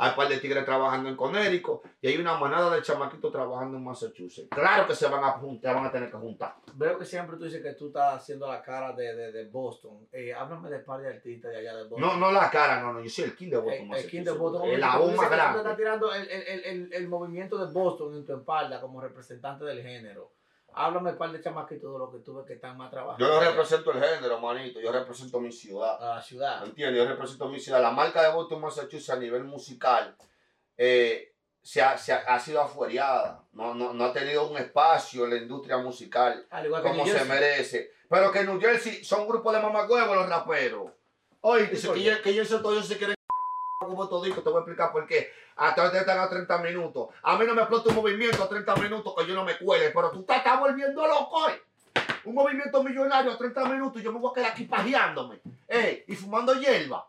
[0.00, 3.76] hay un par de tigres trabajando en Conérico y hay una manada de chamaquitos trabajando
[3.78, 4.46] en Massachusetts.
[4.48, 6.54] Claro que se van a juntar, van a tener que juntar.
[6.76, 10.06] Veo que siempre tú dices que tú estás haciendo la cara de, de, de Boston.
[10.12, 12.00] Eh, háblame de par de artistas de allá de Boston.
[12.00, 13.72] No, no la cara, no, no, yo soy el king de Boston.
[13.74, 14.10] El, el Massachusetts.
[14.12, 14.68] King de Boston.
[14.68, 15.58] El aún más que tú grande.
[15.58, 19.64] estás tirando el, el, el, el, el movimiento de Boston en tu espalda como representante
[19.64, 20.30] del género.
[20.86, 23.26] Háblame par de chamaquitos de los que tú ves que están más trabajando.
[23.26, 25.98] Yo no represento el género, manito, yo represento mi ciudad.
[26.00, 26.64] la ciudad.
[26.64, 27.02] ¿Entiendes?
[27.02, 27.82] Yo represento mi ciudad.
[27.82, 30.16] La marca de Boston, Massachusetts a nivel musical
[30.76, 33.44] eh, se, ha, se ha, ha sido afuereada.
[33.52, 36.46] No, no, no ha tenido un espacio en la industria musical
[36.82, 37.28] como se Jersey.
[37.28, 37.90] merece.
[38.08, 40.92] Pero que en New Jersey son un grupo de mamagüevos los raperos.
[41.40, 42.44] Oye, ¿Y que, yo- que
[42.82, 43.14] se quieren
[43.78, 45.32] como todito, te voy a explicar por qué.
[45.56, 47.08] Hasta ahorita están a 30 minutos.
[47.22, 49.90] A mí no me explota un movimiento a 30 minutos que yo no me cuele,
[49.90, 51.62] pero tú te estás volviendo loco, eh.
[52.24, 55.40] Un movimiento millonario a 30 minutos y yo me voy a quedar aquí pajeándome,
[56.06, 57.08] y fumando hierba,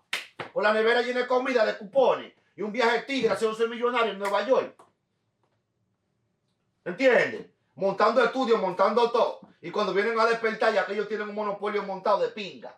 [0.53, 4.13] con la nevera llena de comida, de cupones, y un viaje de tigre haciéndose millonario
[4.13, 4.81] en Nueva York.
[6.85, 7.47] ¿Entiendes?
[7.75, 9.41] Montando estudios, montando todo.
[9.61, 12.75] Y cuando vienen a despertar, ya que ellos tienen un monopolio montado de pinga.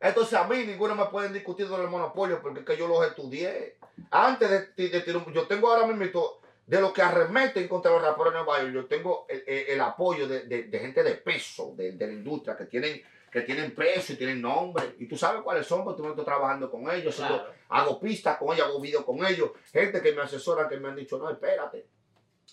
[0.00, 3.06] Entonces a mí ninguno me pueden discutir sobre el monopolio porque es que yo los
[3.06, 3.76] estudié.
[4.10, 8.32] Antes de, de, un- yo tengo ahora mismo de lo que arremeten contra los raperos
[8.32, 11.74] de Nueva York, yo tengo el, el- el apoyo de, de- de gente de peso,
[11.76, 14.94] de, de la industria, que tienen, que tienen peso y tienen nombre.
[14.98, 17.52] Y tú sabes cuáles son, porque tú me estás trabajando con ellos, hago- Claro.
[17.68, 19.50] hago pistas con ellos, hago videos con ellos.
[19.72, 21.86] Gente que me asesora, que me han dicho, no, espérate,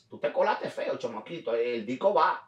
[0.10, 2.44] tú te colaste feo, chamaquito, el disco va.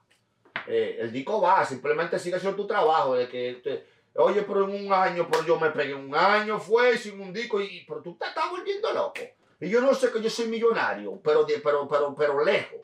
[0.68, 3.16] Eh, el disco va, simplemente sigue haciendo tu trabajo.
[3.16, 6.98] De que te- oye, pero en un año, pero yo me pegué un año, fue
[6.98, 9.22] sin un disco, y, pero tú te estás volviendo loco.
[9.60, 12.80] Y yo no sé que yo soy millonario, pero, pero, pero, pero lejos.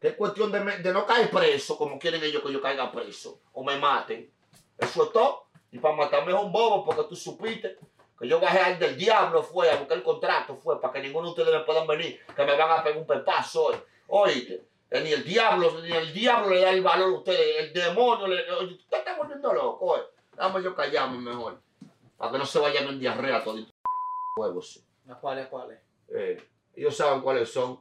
[0.00, 3.40] Que es cuestión de, de no caer preso, como quieren ellos que yo caiga preso,
[3.52, 4.30] o me maten.
[4.78, 5.48] Eso es todo.
[5.70, 7.76] Y para matarme es un bobo, porque tú supiste
[8.18, 11.26] que yo bajé al del diablo, fue a buscar el contrato, fue para que ninguno
[11.26, 13.76] de ustedes me puedan venir, que me van a pegar un pepazo hoy.
[14.08, 18.26] Oíste, ni el diablo, ni el diablo le da el valor a ustedes, el demonio
[18.26, 18.50] le.
[18.52, 20.02] Oye, tú te estás volviendo loco, oye.
[20.38, 21.60] Dame yo callarme mejor.
[22.16, 23.74] Para que no se vayan en diarrea todos estos
[24.36, 24.80] huevos.
[25.06, 25.78] ¿Las cuáles, cuáles?
[26.08, 26.42] Eh,
[26.74, 27.80] ellos saben cuáles son.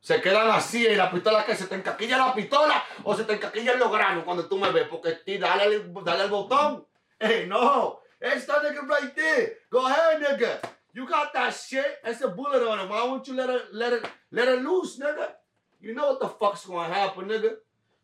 [0.00, 3.34] Se quedan así y la pistola que se te encaquilla la pistola o se te
[3.34, 6.86] encaquilla los granos cuando tú me ves, porque ti, dale, al- dale al botón.
[7.18, 8.00] Hey, no.
[8.20, 9.58] It's that nigga right there.
[9.70, 10.60] Go ahead, nigga.
[10.94, 11.98] You got that shit.
[12.04, 12.88] It's a bullet on him.
[12.88, 15.32] Why won't you let it, let it, let it loose, nigga?
[15.80, 17.56] You know what the fuck's gonna happen, nigga.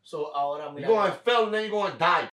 [0.03, 2.29] So, ahora, mira, You're gonna fail and then you're gonna die.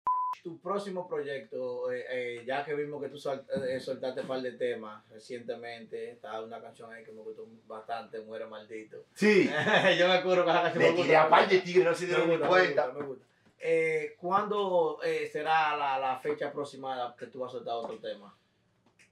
[0.46, 4.40] Tu próximo proyecto, eh, eh, ya que vimos que tú sol- eh, soltaste un par
[4.40, 8.98] de temas recientemente, está una canción ahí que me gustó bastante, Muere Maldito.
[9.12, 9.50] Sí.
[9.98, 11.54] Yo me acuerdo que esa canción me tiré me par gusta.
[11.56, 12.86] de tigres, no se dieron me cuenta.
[12.86, 13.24] gusta, me gusta.
[13.58, 18.32] Eh, ¿Cuándo eh, será la, la fecha aproximada que tú vas a soltar otro tema?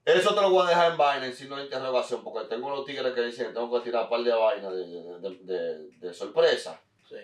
[0.04, 2.84] Eso te lo voy a dejar en vaina, en signo de interrogación, porque tengo unos
[2.84, 5.90] tigres que dicen que tengo que tirar un par de vainas de, de, de, de-
[5.98, 6.80] de sorpresa.
[7.08, 7.16] Sí.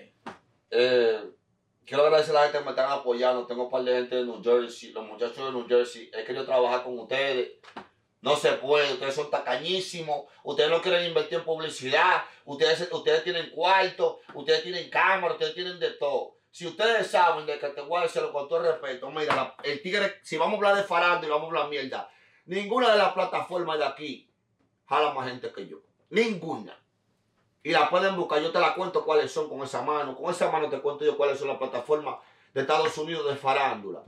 [0.72, 1.20] Eh,
[1.90, 3.46] quiero agradecer a la gente que me están apoyando.
[3.46, 6.08] Tengo un par de gente de New Jersey, los muchachos de New Jersey.
[6.14, 7.54] He querido trabajar con ustedes.
[8.20, 13.50] No se puede, ustedes son tacañísimos, ustedes no quieren invertir en publicidad, ustedes, ustedes tienen
[13.50, 16.36] cuarto, ustedes tienen cámara, ustedes tienen de todo.
[16.50, 20.20] Si ustedes saben de que te voy a decirlo con todo respeto, mira, el tigre,
[20.22, 22.10] si vamos a hablar de farando y vamos a hablar mierda,
[22.44, 24.30] ninguna de las plataformas de aquí
[24.86, 25.78] jala más gente que yo.
[26.10, 26.79] Ninguna.
[27.62, 30.16] Y la pueden buscar, yo te la cuento cuáles son con esa mano.
[30.16, 32.16] Con esa mano te cuento yo cuáles son las plataformas
[32.54, 34.02] de Estados Unidos de farándula.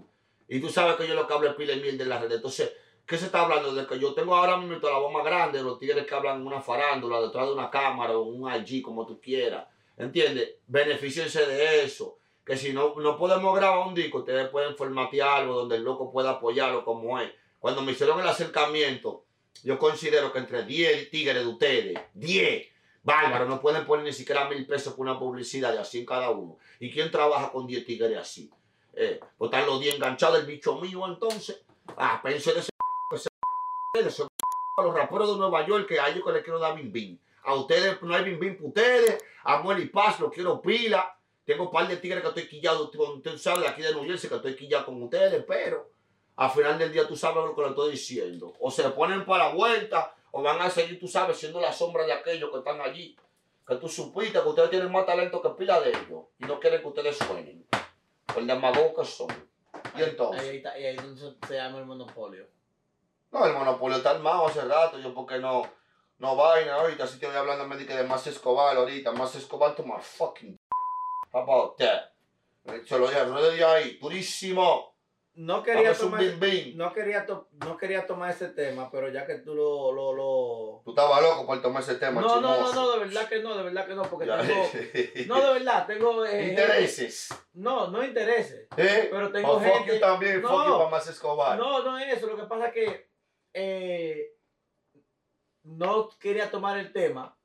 [0.49, 2.33] Y tú sabes que yo lo que hablo es pila y miel de la red.
[2.33, 2.73] Entonces,
[3.07, 3.75] ¿qué se está hablando?
[3.75, 6.41] De que yo tengo ahora mismo la voz más grande de los tigres que hablan
[6.41, 9.67] en una farándula, detrás de una cámara o un IG, como tú quieras.
[9.97, 10.57] ¿Entiendes?
[10.67, 12.19] Benefíciense de eso.
[12.45, 16.11] Que si no, no podemos grabar un disco, ustedes pueden formatear algo donde el loco
[16.11, 17.31] pueda apoyarlo como es.
[17.61, 19.25] Cuando me hicieron el acercamiento,
[19.63, 22.67] yo considero que entre 10 tigres de ustedes, 10,
[23.03, 26.31] bárbaro, no pueden poner ni siquiera mil pesos por una publicidad de así en cada
[26.31, 26.59] uno.
[26.81, 28.51] ¿Y quién trabaja con 10 tigres así?
[28.95, 31.63] Eh, pues están los 10 enganchados del bicho mío entonces.
[31.97, 32.71] Ah, pensé de ese
[34.03, 34.23] de ese
[34.77, 37.19] a los raperos de Nueva York que a ellos que les quiero dar bim bim.
[37.45, 39.25] A ustedes no hay bim bim para ustedes.
[39.45, 41.17] A Muel y Paz los quiero pila.
[41.45, 42.91] Tengo un par de tigres que estoy quillado,
[43.37, 45.91] sabes, de aquí de New Jersey que estoy quillado con ustedes, pero
[46.37, 48.55] al final del día tú sabes lo que le estoy diciendo.
[48.61, 52.05] O se ponen para la vuelta o van a seguir, tú sabes, siendo la sombra
[52.05, 53.17] de aquellos que están allí.
[53.67, 56.81] Que tú supiste que ustedes tienen más talento que pila de ellos y no quieren
[56.83, 57.65] que ustedes suenen.
[58.27, 59.29] Por demagogos que son.
[59.95, 60.43] Y Ahí, entonces.
[60.43, 62.49] ahí, está- y ahí entonces se llama el monopolio.
[63.31, 64.99] No, el monopolio está armado hace rato.
[64.99, 65.63] Yo, porque no,
[66.19, 67.07] no vaina ahorita.
[67.07, 69.13] Si te voy hablando me de más Escobar ahorita.
[69.13, 70.59] Más Escobar, to my fucking.
[71.33, 72.11] How about that?
[72.87, 74.92] Se lo dije, ahí, durísimo.
[75.35, 76.77] No quería tomar, bim bim.
[76.77, 80.83] no quería to- no quería tomar ese tema, pero ya que tú lo, lo, lo...
[80.85, 83.57] Tú estabas loco por tomar ese tema, No, no, no, no, de verdad que no,
[83.57, 84.45] de verdad que no, porque tengo,
[85.29, 87.29] no, de verdad, tengo, eh, Intereses.
[87.55, 89.09] no, no intereses, ¿Eh?
[89.11, 90.49] pero tengo O fuck gente, you también, No.
[90.49, 91.59] fuck you para más Escobar.
[91.59, 93.09] no, no es eso, lo que pasa es que,
[93.55, 94.35] eh,
[95.65, 97.37] no quería tomar el tema,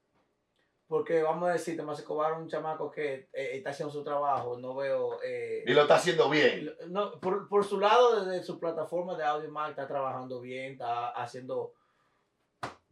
[0.87, 4.57] porque vamos a decir, Tomás Escobar es un chamaco que eh, está haciendo su trabajo,
[4.57, 6.73] no veo, eh, Y lo está haciendo bien.
[6.87, 11.09] No, por, por su lado, desde su plataforma de audio Mac, está trabajando bien, está
[11.09, 11.73] haciendo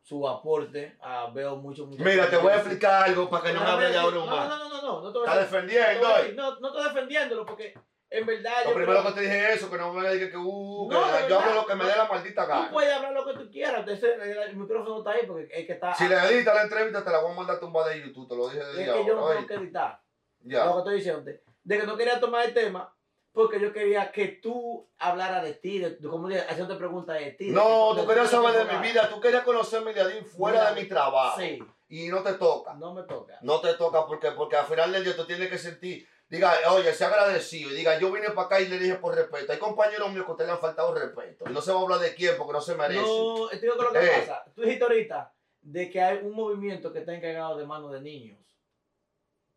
[0.03, 0.97] su aporte.
[1.01, 2.03] ah, veo mucho, mucho.
[2.03, 4.49] Mira, te voy a explicar algo para que no me hable de ahora no, más.
[4.49, 6.59] no, no, no, no, no te voy a Está defendiendo no, te a decir- no,
[6.59, 7.73] no estoy defendiéndolo porque
[8.09, 10.29] en verdad Lo yo primero creo- que te dije es eso, que no me digas
[10.29, 11.89] que, uh, No, que de yo verdad, hablo lo que me no.
[11.89, 12.71] dé la maldita tú gana.
[12.71, 15.73] puedes hablar lo que tú quieras, ese- el, el micrófono está ahí porque es que
[15.73, 15.93] está...
[15.95, 18.47] Si le editas la entrevista, te la voy a mandar tumbada de YouTube, te lo
[18.49, 20.01] dije es desde que yo no tengo que editar.
[20.41, 20.65] Ya.
[20.65, 21.31] Lo que estoy diciendo.
[21.63, 22.91] De que no quería tomar el tema
[23.33, 27.47] porque yo quería que tú hablaras de ti, de, de cómo haciendo preguntas de ti.
[27.47, 29.93] de No, que- tú de- querías de- saber de de- mi vida, tú querías conocerme
[29.93, 31.39] de ahí fuera Mira, de mi trabajo.
[31.41, 32.75] Sí, Y no te toca.
[32.75, 33.37] no me toca.
[33.41, 36.93] No te toca porque, porque al final del día tú tienes que sentir, diga, oye,
[36.93, 39.51] sea agradecido y diga, yo vine para acá y le dije por respeto.
[39.51, 41.45] Hay compañeros míos que a usted le han faltado respeto.
[41.49, 43.01] Y no se va a hablar de quién porque no se merece.
[43.01, 44.19] No, te digo que lo que Eh.
[44.19, 44.43] pasa.
[44.55, 48.39] Tú dijiste ahorita de que hay un movimiento que está encargado de manos de niños.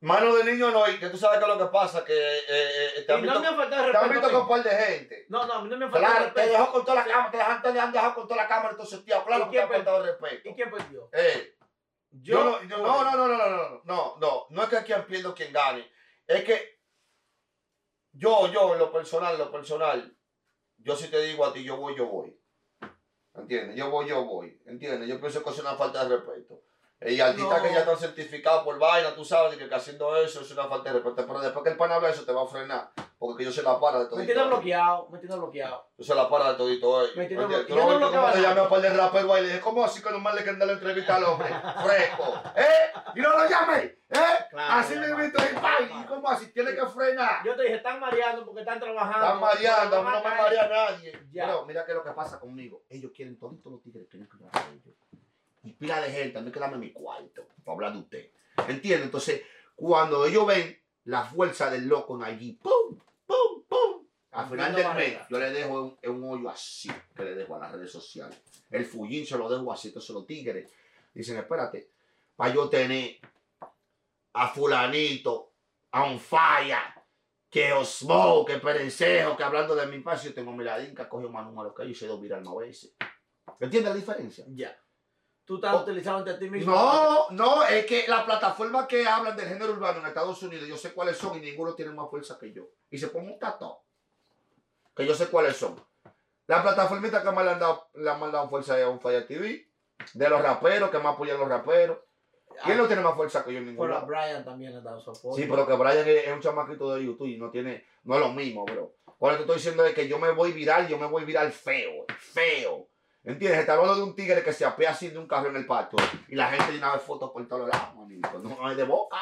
[0.01, 2.43] Mano de niño no, y que tú sabes que lo que pasa, que eh,
[2.99, 4.63] eh, te han Y no visto, me ha faltado te han visto con un par
[4.63, 5.27] de gente.
[5.29, 7.31] No, no, a mí no me ha faltado Claro, te dejó con toda la cámara,
[7.63, 10.03] te han dejado con toda la cámara entonces, tío, claro ¿Y que te han faltado
[10.05, 10.49] respeto.
[10.51, 11.09] ¿Y quién perdió?
[11.13, 11.57] Eh,
[12.13, 12.79] yo, Yo.
[12.79, 15.35] no, no, no, no, no, no, no, no, no, no es que quien pierda o
[15.35, 15.91] quien gane,
[16.29, 16.79] es que
[18.13, 20.17] yo, yo, en lo personal, lo personal,
[20.77, 22.39] yo si te digo a ti, yo voy, yo voy.
[23.35, 23.77] ¿Entiendes?
[23.77, 24.61] Yo voy, yo voy.
[24.67, 25.09] ¿Entiendes?
[25.09, 26.63] Yo pienso que es una falta de respeto.
[27.01, 27.63] Y No.
[27.63, 30.93] que ya están certificados por vaina, tú sabes que, que haciendo eso es una falta
[30.93, 31.27] de respeto.
[31.29, 32.91] Pero después que el pan habla eso, te va a frenar.
[33.17, 34.17] Porque yo se la para de todo.
[34.19, 35.89] Me tiene bloqueado, me tiene bloqueado.
[35.97, 37.17] Yo se la para de todito ellos.
[37.17, 37.69] Me tiene ¿Entiendes?
[37.69, 39.49] blo- Tú yo no no bloqueaba te llamé a par de rapero ahí y le
[39.53, 41.49] dije, ¿cómo así que nomás le quieren dar la entrevista al hombre?
[41.85, 42.43] Fresco.
[42.57, 42.93] ¿Eh?
[43.15, 43.79] Y no lo llame.
[44.11, 44.19] ¿Eh?
[44.51, 45.09] Claro, así va.
[45.09, 46.01] invito y ¡pay!
[46.01, 46.53] ¿Y cómo así?
[46.53, 47.45] Tiene que frenar.
[47.45, 49.25] Yo te dije, están mareando porque están trabajando.
[49.27, 51.13] Están mareando, mí no me marea nadie.
[51.33, 51.47] Ya.
[51.47, 52.83] Pero mira qué es lo que pasa conmigo.
[52.89, 54.95] Ellos quieren toditos los tigres, quieren que yo ellos.
[55.63, 58.31] Y pila de gente, a mí quedarme en mi cuarto para hablar de usted.
[58.69, 59.07] ¿Entiendes?
[59.07, 59.43] Entonces,
[59.75, 62.99] cuando ellos ven la fuerza del loco en allí, ¡pum!
[63.27, 63.65] ¡pum!
[63.69, 64.07] ¡pum!
[64.33, 67.61] Al final del mes, yo le dejo un, un hoyo así que le dejo a
[67.61, 68.41] las redes sociales.
[68.71, 69.89] El fullín se lo dejo así.
[69.89, 70.71] Entonces los tigres
[71.13, 71.91] dicen, espérate,
[72.37, 73.19] para yo tener
[74.35, 75.55] a fulanito,
[75.91, 76.95] a un falla,
[77.51, 81.75] que Osmo, que Perencejo, que hablando de mi espacio, tengo miradín que cogió más números
[81.75, 82.95] que yo y se dos viral más veces.
[83.59, 84.45] ¿Entiendes la diferencia?
[84.49, 84.79] Ya.
[85.49, 85.81] Tú estás Oh.
[85.81, 86.71] utilizando ante ti mismo.
[86.75, 90.77] No, no, es que las plataformas que hablan del género urbano en Estados Unidos, yo
[90.77, 92.65] sé cuáles son y ninguno tiene más fuerza que yo.
[92.91, 93.81] Y se pone un tato.
[94.95, 95.75] Que yo sé cuáles son.
[96.47, 99.27] La plataformita que más le han dado, le han mandado fuerza es a un Fire
[99.27, 99.67] TV,
[100.13, 101.97] de los raperos, que más apoyan a los raperos.
[102.65, 104.07] ¿Quién no tiene más fuerza que yo en ningún Pero a lado?
[104.07, 105.35] Brian también le ha dado su apoyo.
[105.35, 108.21] Sí, pero que Brian es, es un chamaquito de YouTube y no tiene, no es
[108.21, 108.93] lo mismo, bro.
[109.17, 112.05] Cuando te estoy diciendo es que yo me voy viral, yo me voy viral feo,
[112.19, 112.87] feo.
[113.29, 113.61] ¿Entiendes?
[113.61, 115.99] Está hablando de un tigre que se apea así de un carro en el patio
[116.29, 118.39] y la gente de una vez fotos por todos lados, manito.
[118.39, 119.19] No es de boca.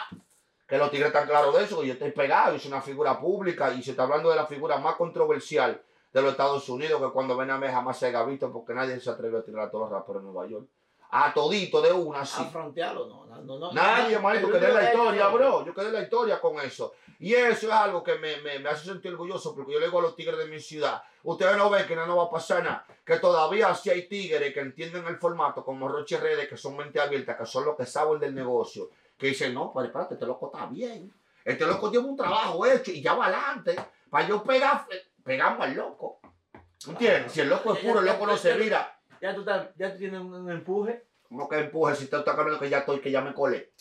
[0.68, 3.18] Que los tigres están claros de eso, que yo estoy pegado, yo soy una figura
[3.18, 7.10] pública y se está hablando de la figura más controversial de los Estados Unidos que
[7.10, 9.70] cuando ven a mí jamás se haya visto porque nadie se atreve a tirar a
[9.72, 10.68] todos los raperos en Nueva York.
[11.18, 12.42] A todito de una, sí.
[12.42, 13.24] A frontearlo, no.
[13.24, 15.64] no, no, no Nadie, no, manito, el que dé la historia, bro.
[15.64, 16.94] Yo quedé la historia con eso.
[17.18, 19.98] Y eso es algo que me, me, me hace sentir orgulloso porque yo le digo
[19.98, 22.62] a los tigres de mi ciudad, ustedes no ven que no nos va a pasar
[22.62, 26.76] nada, que todavía sí hay tigres que entienden el formato como Roche Redes, que son
[26.76, 30.26] mente abierta, que son los que saben del negocio, que dicen, no, pero espérate, este
[30.26, 31.10] loco está bien.
[31.42, 33.74] Este loco lleva un trabajo hecho y ya va adelante.
[34.10, 34.86] Para yo pegar,
[35.24, 36.20] pegamos al loco.
[36.86, 37.32] ¿Entiendes?
[37.32, 38.95] Si el loco es puro, el loco no se vira.
[39.20, 41.04] Ya tú, estás- ya tú tienes un, un empuje.
[41.28, 43.72] Como que empuje, si te está cambiando que ya estoy, que ya me colé.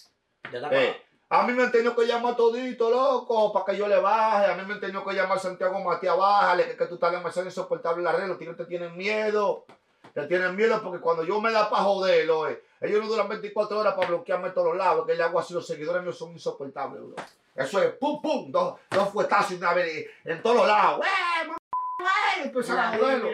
[0.52, 3.88] Ya está Eh, a mí me han tenido que llamar todito, loco, para que yo
[3.88, 4.52] le baje.
[4.52, 7.48] A mí me han tenido que llamar Santiago Matías, bájale, que, que tú estás demasiado
[7.48, 8.28] insoportable en la red.
[8.28, 9.66] Los tigres te tienen miedo.
[10.14, 13.78] Te tienen miedo porque cuando yo me da para joderlo, eh, ellos no duran 24
[13.80, 15.06] horas para bloquearme todos los lados.
[15.06, 17.16] Que le hago así, los seguidores míos son insoportables, bro.
[17.54, 21.02] Eso es pum, pum, dos, dos fuetazos y una vez en todos los lados.
[21.06, 21.58] ¡Eh, mamá,
[22.00, 22.46] güey!
[22.48, 23.26] Empiezan a Mira, joderlo.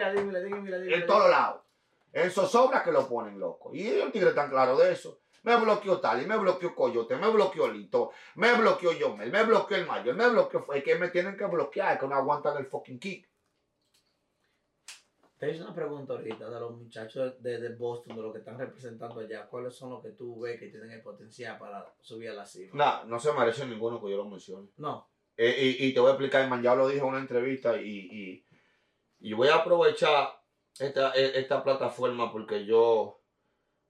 [0.94, 1.60] En todos lados.
[2.12, 3.74] En zozobra que lo ponen loco.
[3.74, 5.20] Y el tigre tan claro de eso.
[5.44, 9.86] Me bloqueó Tali, me bloqueó Coyote, me bloqueó Lito, me bloqueó Yomel, me bloqueó el
[9.86, 10.64] Mayor, me bloqueó.
[10.72, 13.28] Es que me tienen que bloquear, que no aguantan el fucking kick.
[15.36, 18.56] Te hice una pregunta ahorita de los muchachos de, de Boston, de los que están
[18.56, 19.48] representando allá.
[19.48, 22.70] ¿Cuáles son los que tú ves que tienen el potencial para subir a la cima?
[22.74, 24.68] No, no se merece ninguno que yo lo mencione.
[24.76, 25.10] No.
[25.36, 27.88] Eh, y, y te voy a explicar, man, ya lo dijo en una entrevista y,
[27.88, 28.46] y,
[29.18, 30.28] Y voy a aprovechar
[30.78, 33.20] esta, e- esta plataforma porque yo,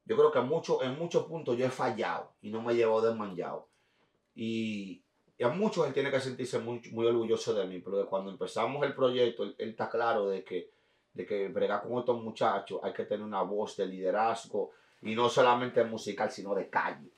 [0.04, 3.02] yo creo que en, en muchos puntos yo he fallado y no me he llevado
[3.02, 3.68] desmanchado.
[4.34, 5.04] Y,
[5.42, 8.94] a muchos él tiene que sentirse muy, muy orgulloso de mí, porque cuando empezamos el
[8.94, 10.70] proyecto, él, él está claro de que,
[11.12, 14.70] de que bregar con estos muchachos hay que tener una voz de liderazgo
[15.02, 17.10] y no solamente musical, sino de calle.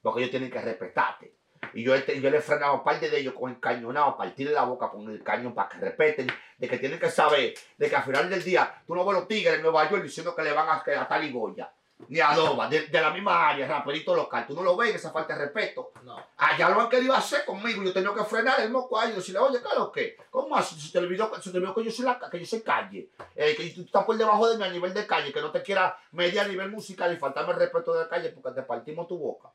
[0.00, 1.37] Porque ellos tienen que respetarte.
[1.74, 4.52] Y yo, este- yo le he frenado a parte de ellos con el cañonado, partirle
[4.52, 6.26] la boca con el cañón para que respeten,
[6.58, 9.28] de que tienen que saber, de que al final del día tú no ves los
[9.28, 11.70] tigres en Nueva York diciendo que le van a, a tal y Goya,
[12.08, 14.46] ni a Doba, de, de la misma área, raperito local.
[14.46, 15.90] Tú no lo ves, esa falta de respeto.
[16.04, 16.16] No.
[16.36, 19.16] Allá lo han querido hacer conmigo, yo he tenido que frenar el moco ahí y
[19.16, 20.16] decirle, oye, ¿qué es lo que?
[20.30, 20.78] ¿Cómo así?
[20.80, 23.54] Si te olvidó, si te olvidó que yo soy, la, que yo soy calle, eh,
[23.56, 25.96] que tú estás por debajo de mí a nivel de calle, que no te quiera
[26.12, 29.18] medir a nivel musical y faltarme el respeto de la calle porque te partimos tu
[29.18, 29.50] boca.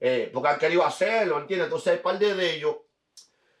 [0.00, 1.66] Eh, porque han querido hacerlo, ¿entiendes?
[1.66, 2.76] Entonces hay par de, ellos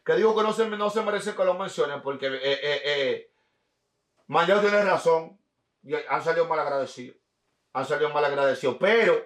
[0.04, 3.30] que digo que no se, no se merece que lo mencionen porque eh, eh, eh,
[4.28, 5.38] Mayor tiene razón,
[5.82, 7.16] y han salido mal agradecidos,
[7.72, 9.24] han salido mal agradecidos, pero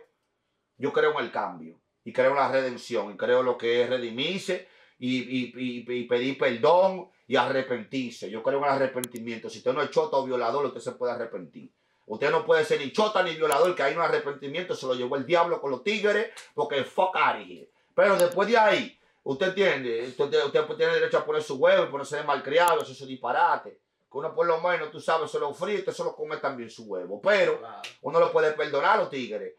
[0.77, 3.89] yo creo en el cambio y creo en la redención y creo lo que es
[3.89, 8.31] redimirse y, y, y- y pedir perdón y arrepentirse.
[8.31, 9.49] Yo creo en el arrepentimiento.
[9.49, 11.73] Si usted no es chota o violador, usted se puede arrepentir.
[12.11, 15.15] Usted no puede ser ni chota ni violador, que hay un arrepentimiento, se lo llevó
[15.15, 17.71] el diablo con los tigres, porque fuck out of here.
[17.95, 21.89] Pero después de ahí, usted entiende, usted, usted tiene derecho a poner su huevo y
[21.89, 23.79] ponerse de malcriado, eso es un disparate.
[24.11, 26.83] Que uno por lo menos, tú sabes, se lo usted se lo come también su
[26.87, 27.21] huevo.
[27.23, 27.63] Pero
[28.03, 29.55] uno lo puede perdonar a los tigres.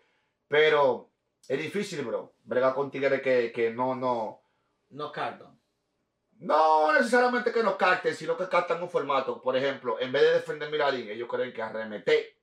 [0.49, 1.09] Pero
[1.47, 4.41] es difícil, bro, bregar con tigres que, que no, no,
[4.89, 5.57] No cartan.
[6.39, 9.41] no necesariamente que nos capten, sino que captan un formato.
[9.41, 12.40] Por ejemplo, en vez de defender Miradín, ellos creen que arremeter,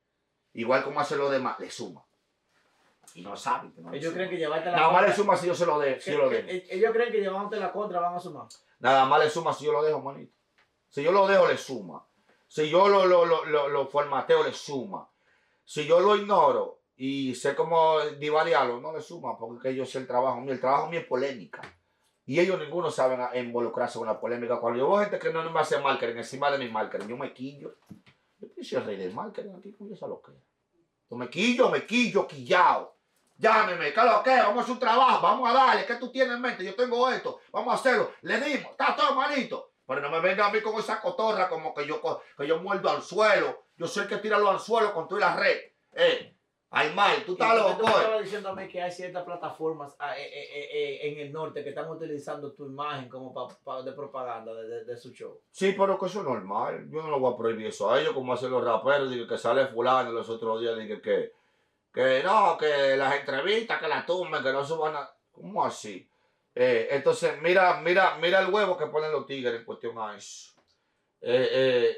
[0.53, 2.03] igual como hacen los demás, le suma.
[3.15, 5.35] Y no saben que no le Ellos creen que llevarte la Nada más le suma
[5.35, 5.99] si yo se lo dejo.
[5.99, 6.47] Si yo lo que- dejo.
[6.47, 8.47] que- ellos creen que llevándote la contra van a sumar.
[8.79, 10.33] Nada más le suma si yo lo dejo, manito.
[10.89, 12.05] Si yo lo dejo, le suma.
[12.47, 15.07] Si yo lo, lo, lo, lo, formateo, le suma.
[15.65, 20.07] Si yo lo ignoro y sé cómo divariarlo, no le suma, porque yo sé el
[20.07, 20.53] trabajo mío.
[20.53, 21.61] El trabajo mío es polémica.
[22.25, 24.59] Y ellos ninguno saben involucrarse con la polémica.
[24.59, 27.17] Cuando yo veo gente que no, no me hace marketing encima de mi marketing, yo
[27.17, 27.75] me quillo.
[28.39, 30.37] Yo soy el rey del marketing aquí, ¿cómo yo sé lo que es?
[31.09, 32.95] Yo me quillo, me quillo, quillao.
[33.37, 34.35] Llámeme, ¿qué lo que?
[34.35, 36.63] Vamos a hacer un trabajo, vamos a darle, ¿qué tú tienes en mente?
[36.63, 38.11] Yo tengo esto, vamos a hacerlo.
[38.21, 39.71] Le dimos, está todo manito.
[39.87, 41.99] Pero no me venga a mí con esa cotorra como que yo,
[42.37, 43.65] que yo muerdo al suelo.
[43.75, 45.57] Yo soy el que tira los anzuelos con toda la red.
[45.93, 46.37] Eh,
[46.71, 47.99] ay, mal, tú estás tú- tú loco.
[48.11, 48.23] me eh.
[48.23, 52.51] estabas mí que hay ciertas plataformas ah, eh, eh, en el norte que están utilizando
[52.53, 55.41] tu imagen como pa- pa- de propaganda de, de- de su show.
[55.51, 56.87] Sí, pero que eso es normal.
[56.91, 59.09] Yo no lo voy a prohibir eso a ellos, como hacen los raperos.
[59.09, 60.77] Digo que sale fulano los otros días.
[60.77, 61.33] Digo que,
[61.93, 65.09] que no, que las entrevistas, que las tumben, que no suban a...
[65.31, 66.07] ¿Cómo así?
[66.53, 70.51] Eh, entonces, mira, mira, mira el huevo que ponen los tigres en cuestión a eso.
[71.21, 71.97] Eh, eh,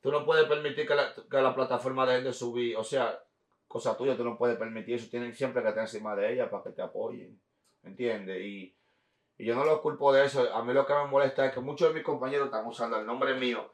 [0.00, 2.76] tú no puedes permitir que la, que la plataforma dejen de subir.
[2.76, 3.22] O sea,
[3.70, 5.08] cosa tuya, tú no puedes permitir eso.
[5.08, 7.40] Tienen siempre que estar encima de ella para que te apoyen.
[7.84, 8.42] ¿Entiendes?
[8.42, 8.76] Y,
[9.38, 10.52] y yo no los culpo de eso.
[10.52, 13.06] A mí lo que me molesta es que muchos de mis compañeros están usando el
[13.06, 13.72] nombre mío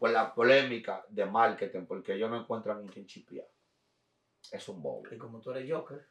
[0.00, 3.46] por la polémica de marketing, porque ellos no encuentran un quien chipear.
[4.50, 5.04] Es un bobo.
[5.12, 6.04] Y como tú eres Joker,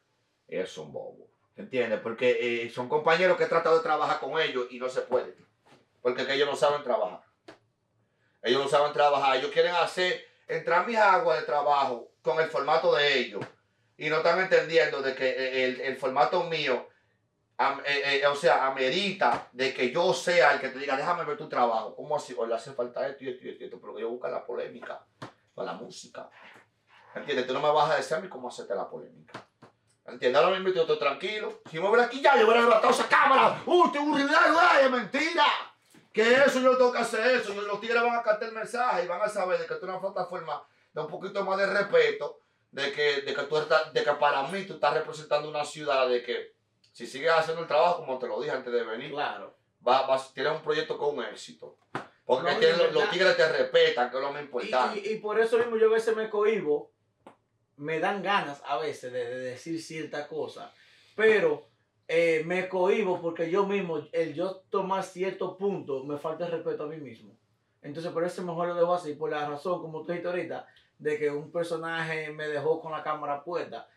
[0.48, 1.28] Es un bobo.
[1.56, 2.00] ¿Entiendes?
[2.00, 5.36] Porque eh, son compañeros que he tratado de trabajar con ellos y no se puede.
[6.00, 7.22] Porque es que ellos no saben trabajar.
[8.40, 9.36] Ellos no saben trabajar.
[9.36, 13.42] Ellos quieren hacer, entrar mis aguas de trabajo con el formato de ellos.
[13.96, 16.88] Y no están entendiendo de que eh, el, el formato mío,
[17.58, 21.38] eh, eh, o sea, amerita de que yo sea el que te diga, déjame ver
[21.38, 21.94] tu trabajo.
[21.96, 22.34] ¿Cómo así?
[22.36, 25.02] O le hace falta esto y esto y esto, esto, pero yo busco la polémica
[25.54, 26.28] para la música.
[27.14, 27.46] ¿Entiendes?
[27.46, 29.42] Tú no me vas a decir a mí cómo hacerte la polémica.
[30.04, 30.42] ¿Entiendes?
[30.42, 31.62] Ahora mismo yo estoy tranquilo.
[31.70, 33.62] Si me hubiera aquí ya, yo hubiera levantado esa cámara.
[33.64, 34.58] ¡Uh, un ridículo!
[34.60, 35.46] ¡Ay, es mentira!
[36.12, 37.54] Que eso yo tengo que hacer eso.
[37.54, 40.00] Los tigres van a captar el mensaje y van a saber de que tú una
[40.00, 40.62] plataforma
[40.96, 42.40] de un poquito más de respeto.
[42.72, 46.08] De que, de que tú estás, de que para mí tú estás representando una ciudad
[46.08, 46.52] de que
[46.92, 49.56] si sigues haciendo el trabajo, como te lo dije antes de venir, claro.
[49.86, 51.78] va, vas- tienes un proyecto con éxito.
[52.26, 54.98] Porque No, los, tigres te respetan, que es lo más Y, importante.
[55.00, 56.90] y- y por eso mismo yo a veces me cohibo,
[57.76, 60.72] me dan ganas a veces de, de decir cierta cosa,
[61.14, 61.68] pero
[62.08, 66.82] eh, me cohibo porque yo mismo, el yo tomar cierto punto, me falta el respeto
[66.84, 67.38] a mí mismo.
[67.80, 70.66] Entonces por eso mejor lo dejo así, por la razón, como tú dijiste ahorita,
[70.98, 73.88] de que un personaje me dejó con la cámara puesta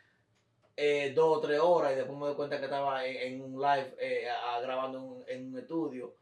[0.76, 3.62] eh, dos o tres horas y después me doy cuenta que estaba en, en un
[3.62, 6.16] live eh, a- grabando en un, en un estudio.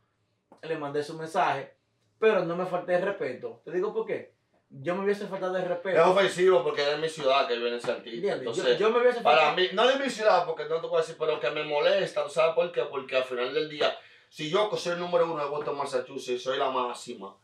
[0.63, 1.75] Le mandé su mensaje,
[2.19, 3.61] pero no me falté el respeto.
[3.63, 4.35] Te digo por qué.
[4.69, 6.11] Yo me hubiese faltado Es respeto.
[6.11, 8.15] ofensivo porque es de mi ciudad que viene ese artista.
[8.33, 8.43] ¿Entiendes?
[8.45, 10.97] Yo- Entonces, yo, me hubiese Para mí, no de mi ciudad, porque no te puedo
[10.97, 12.81] decir, pero que me molesta, ¿sabes por qué?
[12.83, 13.95] Porque al final del día,
[14.29, 17.37] si yo soy el número uno de Boston, Massachusetts, soy la máxima,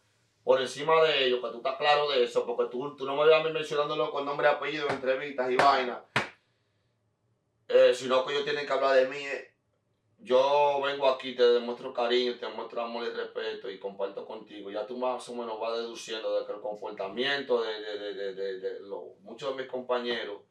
[0.43, 3.25] por encima de ellos, que tú estás claro de eso, porque tú, tú no me
[3.25, 5.99] veas a mí mencionándolo con nombre apellido en entrevistas y vainas,
[7.67, 9.17] eh, sino que ellos tienen que hablar de mí.
[9.17, 9.49] eh.
[10.19, 14.71] Yo vengo aquí, te demuestro cariño, te demuestro amor y respeto y comparto contigo.
[14.71, 18.79] Ya tú más o menos vas deduciendo de que el comportamiento de, de, de- de
[18.81, 20.41] lo- muchos de mis compañeros,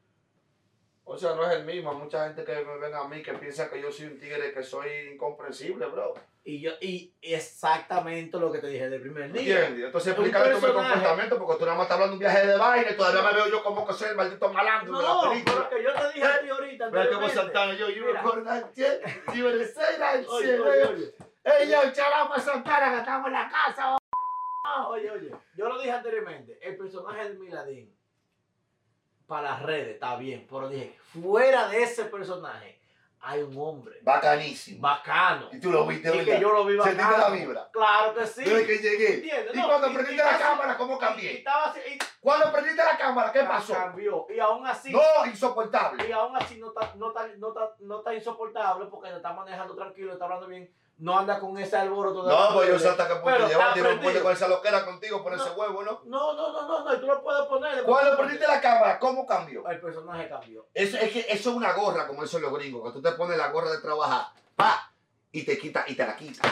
[1.05, 1.91] o sea, no es el mismo.
[1.91, 4.53] Hay mucha gente que me ven a mí que piensa que yo soy un tigre,
[4.53, 6.15] que soy incomprensible, bro.
[6.45, 9.61] Y yo, y exactamente lo que te dije del primer día.
[9.61, 9.87] ¿Entiendes?
[9.87, 10.75] Entonces explícame personaje.
[10.93, 13.33] comportamiento, porque tú nada más estás hablando de un viaje de baile y todavía me
[13.35, 15.71] veo yo como que soy el maldito malandro de la No, película.
[15.83, 16.87] yo te dije a ti ahorita.
[16.89, 17.35] Mira anteriormente.
[17.37, 18.23] Santana, yo, you Mira.
[18.23, 21.15] record that shit, you were say that Oye, oye, oye.
[21.45, 23.97] Ey, yo, charapa Santana, que estamos en la casa.
[24.89, 27.97] Oye, oye, yo lo dije anteriormente, el personaje de Miladín
[29.27, 32.79] para las redes está bien, pero dije, fuera de ese personaje
[33.25, 34.81] hay un hombre Bacanísimo.
[34.81, 35.49] bacano.
[35.53, 36.35] Y tú lo viste, Y ¿verdad?
[36.35, 37.19] que yo lo vi ¿Sentiste bacano.
[37.23, 37.69] la vibra?
[37.73, 38.43] Claro que sí.
[38.43, 39.15] Desde que llegué.
[39.15, 39.55] ¿Entiendes?
[39.55, 41.33] Y No, cuando y- prendiste y la cámara, ¿cómo Y cambié?
[41.39, 43.75] estaba así, y Cuando prendiste la cámara, ¿qué pasó?
[43.75, 44.27] Cambió.
[44.29, 46.09] Y aún así, No, insoportable.
[46.09, 49.33] y aún así no está, no está, no está, no está insoportable porque se está
[49.33, 50.69] manejando tranquilo, está hablando bien,
[50.99, 53.75] no anda con ese alboroto No, pues yo sé hasta qué punto llevaste y está
[53.77, 54.23] no puede prendido.
[54.23, 55.43] con esa loquera contigo por No.
[55.45, 56.01] ese huevo, ¿no?
[56.05, 57.83] No, no, no, no, no, y tú lo puedes poner.
[57.83, 59.67] Cuando prendiste la cámara, ¿cómo cambió?
[59.69, 60.67] El personaje cambió.
[60.75, 63.37] Eso, es que eso es una gorra, como dicen los gringos, que tú te pones
[63.37, 64.93] la gorra de trabajar, pa,
[65.33, 66.43] y te quita, y te la quita.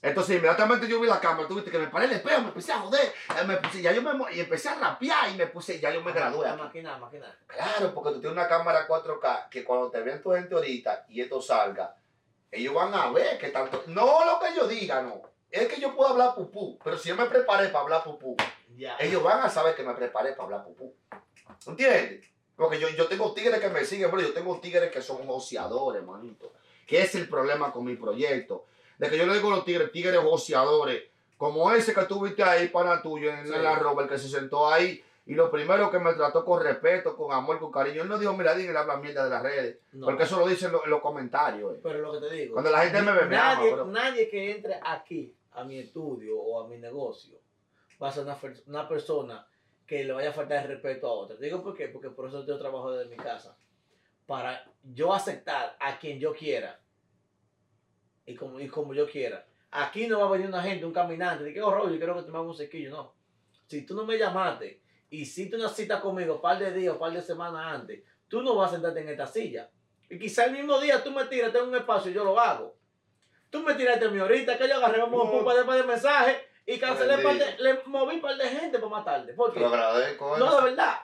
[0.00, 2.72] Entonces, inmediatamente yo vi la cámara, tú viste que me paré el espejo, me empecé
[2.72, 3.00] a joder,
[3.36, 6.02] eh, me puse, ya yo me, y empecé a rapear y me puse, ya yo
[6.02, 6.46] me gradué.
[6.46, 6.62] A aquí.
[6.62, 7.36] maquinar, maquinar.
[7.48, 11.20] Claro, porque tú tienes una cámara 4K que cuando te vean tu gente ahorita y
[11.20, 11.96] esto salga,
[12.50, 15.22] ellos van a ver que tanto, no lo que yo diga, no.
[15.50, 18.36] Es que yo puedo hablar pupú, pero si yo me preparé para hablar pupú,
[19.00, 20.94] ellos van a saber que me preparé para hablar pupú.
[21.66, 22.26] ¿Entiendes?
[22.56, 26.02] Porque yo, yo tengo tigres que me siguen, pero yo tengo tigres que son joseadores,
[26.04, 26.52] manito.
[26.86, 28.64] Que es el problema con mi proyecto.
[28.98, 31.04] De que yo le digo a los tigres, tigres joseadores,
[31.36, 33.52] como ese que tuviste ahí, pana tuyo, en Sí.
[33.56, 37.14] la roba, el que se sentó ahí, y lo primero que me trató con respeto,
[37.14, 38.00] con amor, con cariño.
[38.00, 39.78] Él no dijo, mira, dile, habla mierda de las redes.
[39.92, 40.06] No.
[40.06, 41.76] Porque eso lo dicen los, en los comentarios.
[41.76, 41.80] eh.
[41.82, 42.54] Pero lo que te digo.
[42.54, 46.40] Cuando la gente me ve, me ama, nadie, nadie que entre aquí a mi estudio
[46.40, 47.38] o a mi negocio
[48.02, 49.46] va a ser una, una persona
[49.86, 51.36] que le vaya a faltar el respeto a otra.
[51.36, 53.54] Te digo por qué, porque por eso yo trabajo desde mi casa.
[54.24, 56.80] Para yo aceptar a quien yo quiera
[58.24, 59.44] y como, y como yo quiera.
[59.72, 62.16] Aquí no va a venir una gente, un caminante, de que oh, Rob, yo quiero
[62.16, 62.90] que te un sequillo.
[62.90, 63.12] No.
[63.66, 67.12] Si tú no me llamaste hiciste una cita conmigo un par de días o par
[67.12, 69.68] de semanas antes, tú no vas a sentarte en esta silla.
[70.10, 72.74] Y quizá el mismo día tú me tiras, tengo un espacio y yo lo hago.
[73.50, 75.30] Tú me tiraste a mí ahorita, que yo agarré vamos, No.
[75.38, 76.36] un par de, mensajes
[76.66, 79.34] y cancelé par de, le moví un par de gente para más tarde.
[79.36, 80.36] Lo agradezco.
[80.36, 80.38] eh.
[80.40, 80.96] No, de verdad.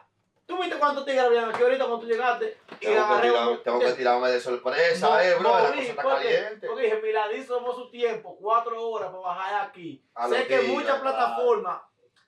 [0.46, 2.58] ¿Tú viste cuántos tigres habían aquí ahorita cuando tú llegaste?
[2.72, 5.42] Y Tengo, que agarré tirar- un- tengo que tirarme de sorpresa, No, eh, bro.
[5.42, 6.66] no, la cosa está porque- caliente.
[6.66, 10.04] Porque dije, Miladín somos su tiempo, cuatro horas para bajar aquí.
[10.14, 11.80] A sé que tigres, muchas plataformas,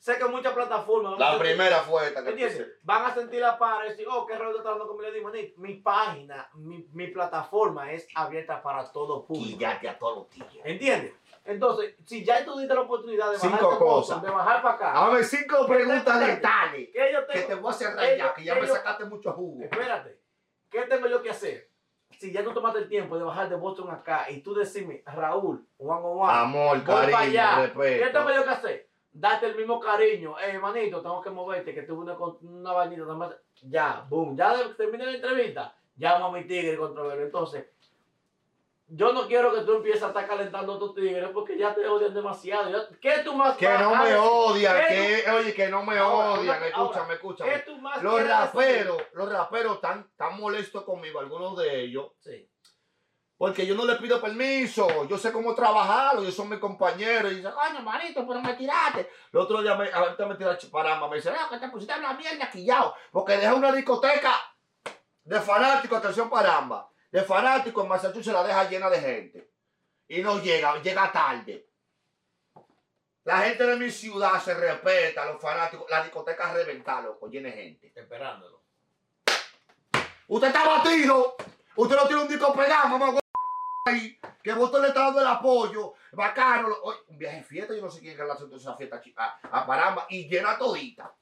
[0.06, 1.18] sé que muchas plataformas.
[1.18, 2.58] La sentir- primera fue esta que ¿Entiendes?
[2.58, 2.78] puse.
[2.82, 4.96] Van a sentir la par y decir, oh, qué raro está hablando con.
[5.22, 5.52] Maní.
[5.56, 9.58] Mi página, mi, mi plataforma es abierta para todo público.
[9.58, 10.62] Quillate a todos los tigres.
[10.64, 11.12] ¿Entiendes?
[11.44, 14.22] Entonces, si ya tú diste la oportunidad de bajar Cinco tu cosas.
[14.22, 17.46] de bajar para acá, Dame cinco preguntas letales ¿qué yo que tengo?
[17.48, 19.62] te voy a cerrar ya, ellos- que ya me sacaste mucho jugo.
[19.64, 20.18] Espérate,
[20.70, 21.68] ¿qué tengo yo que hacer?
[22.18, 25.66] Si ya tú tomaste el tiempo de bajar de Boston acá y tú decirme, Raúl,
[25.78, 28.85] on one, Amor, voy para cariño, allá, ¿qué tengo yo que hacer?
[29.18, 34.04] Date el mismo cariño, eh, manito, tengo que moverte, que tuve una, una vainita, ya,
[34.08, 37.24] boom, ya terminé la entrevista, llamo a mi tigre y controverlo.
[37.24, 37.64] Entonces,
[38.88, 41.88] yo no quiero que tú empieces a estar calentando a tus tigres porque ya te
[41.88, 42.88] odian demasiado.
[43.00, 46.54] ¿Qué tú más Que no me odian, ¿Qué que, oye, que no me Ahora, odian,
[46.56, 47.58] ahora, escúchame, ¿Qué escúchame.
[47.60, 48.30] tú más Los decir?
[48.30, 52.46] raperos, los raperos están tan molestos conmigo, algunos de ellos, Sí.
[53.38, 57.36] Porque yo no les pido permiso, yo sé cómo trabajarlo, ellos son mis compañeros, y
[57.36, 59.10] dicen, coño, manito, pero me tiraste.
[59.32, 61.96] El otro día, me, ahorita me tiraste paramba, me dice, ah, que te pusiste a
[61.96, 64.32] hablar mierda, quillao, porque deja una discoteca
[65.24, 69.50] de fanáticos, atención paramba, de fanáticos en Massachusetts la deja llena de gente.
[70.08, 71.68] Y no llega, llega tarde.
[73.24, 77.56] La gente de mi ciudad se respeta, los fanáticos, la discoteca reventada, loco, llena de
[77.56, 77.92] gente.
[77.94, 78.62] Esperándolo.
[80.28, 81.36] Usted está batido.
[81.74, 83.18] Usted no tiene un disco pegado, mamá.
[84.42, 85.94] Que vos le está dando el apoyo.
[86.12, 86.68] Bacano.
[86.68, 87.74] lo- un viaje fiesta.
[87.74, 90.06] Yo no sé quién hace entonces esa fiesta a, a Paramba.
[90.10, 91.14] Y llena todita.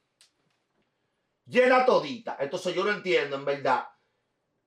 [1.46, 2.36] Llena todita.
[2.40, 3.86] Entonces yo no entiendo, en verdad,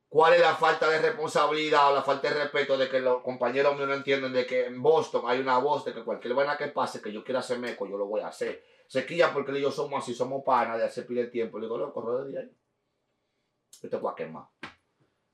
[0.10, 3.76] cuál es la falta de responsabilidad o la falta de respeto de que los compañeros
[3.76, 6.68] míos no entienden de que en Boston hay una voz de que cualquier vaina que
[6.68, 8.64] pase que yo quiera hacer meco, yo lo voy a hacer.
[8.88, 11.58] Se quilla porque yo somos así, somos panas de hacer pile el tiempo.
[11.58, 12.52] Le digo, loco, corro de ahí.
[13.82, 14.46] Yo te voy quemar.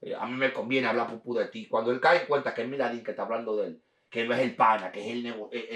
[0.05, 1.67] Eh, A mí me conviene hablar pupú de ti.
[1.67, 4.33] Cuando él cae en cuenta que es Miladín que está hablando de él, que no
[4.35, 5.57] es el pana, que es el negocio.
[5.59, 5.67] Eh,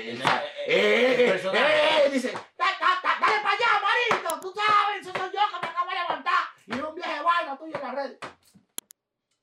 [0.67, 5.29] eh, El- el- dice, "Da- da- da- dale para allá, marito, tú sabes, eso soy
[5.31, 8.17] yo que me acabo de levantar y un viaje vaina tuyo en la red.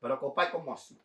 [0.00, 1.00] Pero compadre, ¿cómo así?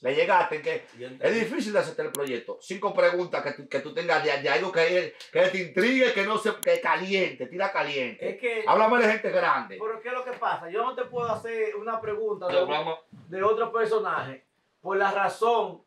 [0.00, 0.84] Le llegaste que
[1.20, 2.58] es difícil de aceptar el proyecto.
[2.60, 6.26] Cinco preguntas que tú, que tú tengas de, de algo que, que te intrigue, que
[6.26, 8.28] no se, que caliente, tira caliente.
[8.28, 9.78] Es que, Háblame de gente grande.
[9.80, 10.68] pero ¿qué es lo que pasa?
[10.68, 14.44] Yo no te puedo hacer una pregunta de, otro personaje
[14.82, 15.82] por la razón.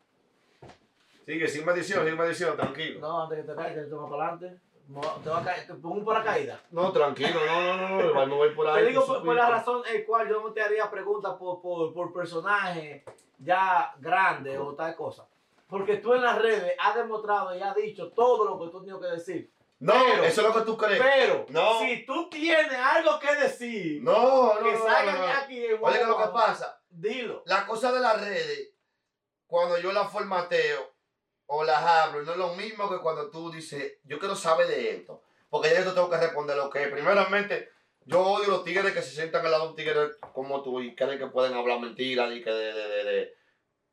[1.28, 3.02] Sigue, sin medición, sin medición, tranquilo.
[3.02, 4.62] No, antes que te caigas, te vas para adelante.
[5.24, 6.60] Te va a caer, te pongo un paracaídas.
[6.72, 8.86] No, tranquilo, no, no, no, no, no voy por ahí.
[8.86, 11.94] Te digo por, por la razón en cual yo no te haría preguntas por, por,
[11.94, 13.06] por personaje
[13.40, 15.28] ya grande o tal cosa.
[15.68, 19.02] Porque tú en las redes has demostrado y has dicho todo lo que tú tienes
[19.02, 19.52] que decir.
[19.80, 21.02] No, Pero- eso es lo que tú crees.
[21.02, 21.80] Pero, No.
[21.80, 25.28] si tú tienes algo que decir, No, no, que no, no, no.
[25.28, 26.82] aquí Oye, ¿qué es lo que pasa?
[26.90, 27.44] Dilo.
[27.46, 28.72] La cosa de las redes,
[29.48, 30.92] cuando yo las formateo
[31.46, 34.96] o las hablo, no es lo mismo que cuando tú dices, yo quiero saber de
[34.98, 35.22] esto.
[35.50, 36.92] Porque yo tengo que responder lo que es.
[36.92, 37.70] Primeramente,
[38.10, 40.00] yo odio los tigres que se sientan al lado de un tigre
[40.34, 43.34] como tú y creen que pueden hablar mentiras y que de, de, de, de-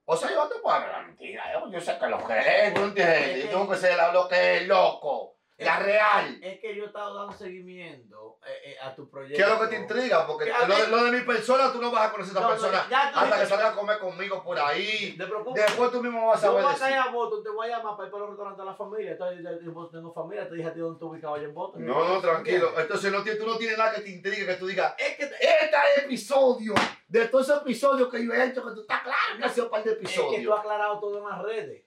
[0.07, 1.47] O sea, yo no te puedo hablar mentiras.
[1.53, 3.45] Yo, yo sé que lo que es, ¿tú entiendes?
[3.45, 6.39] Yo tengo que ser lo que es loco, la real.
[6.43, 9.37] Es que yo he estado dando seguimiento eh, eh, a tu proyecto.
[9.37, 10.27] ¿Qué es lo que te intriga?
[10.27, 12.41] Porque Que- lo, de- lo de mi persona, tú no vas a conocer a esa
[12.41, 15.17] No, no, persona tú hasta que dices- salga a comer conmigo por ahí.
[15.17, 15.25] Te.
[15.55, 17.09] Después tú mismo vas a Yo voy saber a caer decir.
[17.09, 19.11] a Boston, te voy a llamar para ir para los restaurantes de la familia.
[19.13, 21.87] Entonces, yo, tengo familia, te dije a ti dónde tú ubicabas allá en Boston.
[21.87, 22.73] No, no, tranquilo.
[22.79, 25.37] Entonces no, tú no tienes nada que te intrigue, que tú digas, Es que, te-
[25.37, 26.75] este episodio,
[27.09, 29.67] de todos esos episodios que yo he hecho, que tú estás claro que ha sido
[29.67, 30.53] un par de es que tú episodios.
[30.53, 31.83] has aclarado todo en las redes.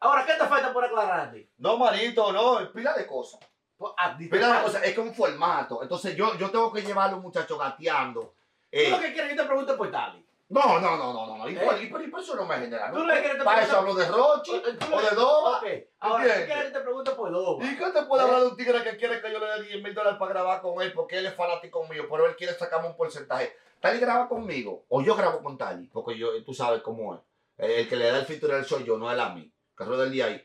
[0.00, 1.48] Ahora, ¿qué te falta por aclararte?
[1.58, 3.40] No, marito, no, pila de cosas.
[3.78, 5.82] Pues, ah, Pila de cosas, es que es un formato.
[5.82, 8.22] Entonces yo, yo tengo que llevar a los muchachos gateando.
[8.22, 8.32] Tú
[8.72, 10.24] Eh, lo que quieres que te pregunte por Tali.
[10.48, 11.48] no, no, no, no, no, no.
[11.48, 11.60] Y, ¿Eh?
[11.60, 12.90] por, y por- y por eso no me genera.
[12.90, 13.06] Tú ¿no?
[13.06, 15.58] lo que te Para eso hablo de Rochi Tú lo o de Doba.
[15.58, 15.66] Ok,
[16.00, 16.24] ahora.
[16.24, 17.64] ¿qué quieres que te pregunte por Doba?
[17.64, 18.26] ¿Y qué te puede ¿Eh?
[18.26, 20.60] hablar de un tigre que quiere que yo le dé 10 mil dólares para grabar
[20.62, 23.54] con él porque él es fanático mío, pero él quiere sacarme un porcentaje?
[23.80, 25.86] ¿Tali graba conmigo o yo grabo con Tali?
[25.88, 27.20] Porque yo, tú sabes cómo es.
[27.58, 29.50] El, el que le da el feature soy yo, no él a mí.
[29.76, 30.44] Carro del día ahí.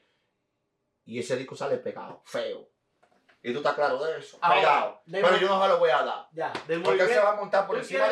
[1.06, 2.68] Y ese disco sale pegado, feo.
[3.44, 4.38] Y tú estás claro de eso.
[4.40, 5.02] Ahora, pegado.
[5.08, 6.28] de Pero yo no se lo voy a dar.
[6.32, 8.10] Ya, de Porque él se va a montar por ¿Tú encima de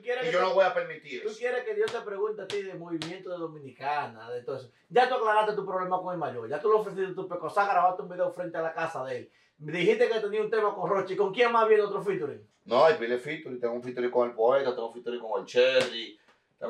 [0.00, 1.38] quieres y yo te- no voy a permitir Tú eso.
[1.38, 4.70] quieres que Dios te pregunte a ti de movimiento de dominicana, de todo eso.
[4.88, 8.02] Ya tú aclaraste tu problema con el mayor, ya tú le ofreciste tu pecosa, grabaste
[8.02, 9.32] un video frente a la casa de él.
[9.58, 11.16] Dijiste que tenía un tema con Rochi.
[11.16, 12.48] ¿Con quién más viene otro featuring?
[12.64, 13.58] No, hay pile featuring.
[13.58, 16.18] Tengo un featuring con el poeta, tengo un featuring con el Cherry,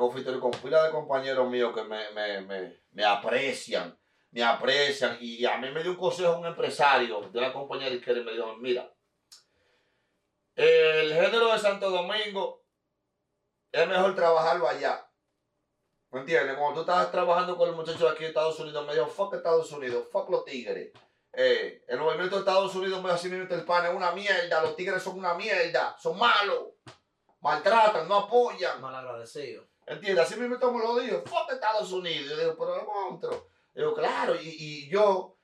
[0.01, 3.97] un featuring con pila de compañeros míos que me, me, me, me aprecian,
[4.31, 5.17] me aprecian.
[5.21, 8.25] Y a mí me dio un consejo un empresario de una compañía de izquierda y
[8.25, 8.91] me dijo, mira,
[10.55, 12.63] el género de Santo Domingo
[13.71, 15.07] es mejor trabajarlo allá.
[16.11, 16.55] ¿Me entiendes?
[16.57, 19.71] Cuando tú estabas trabajando con los muchachos aquí de Estados Unidos, me dijo, fuck Estados
[19.71, 20.91] Unidos, fuck los tigres.
[21.31, 24.75] Eh, el movimiento de Estados Unidos me así mismo el pan es una mierda, los
[24.75, 26.73] tigres son una mierda, son malos,
[27.41, 28.79] maltratan, no apoyan.
[28.79, 29.72] Mal agradecido.
[29.87, 30.25] ¿Entiendes?
[30.25, 32.29] Así mismo me lo dijo, fuck Estados Unidos.
[32.29, 33.47] Yo digo, pero es monstruo.
[33.73, 35.37] Digo, claro, y, y yo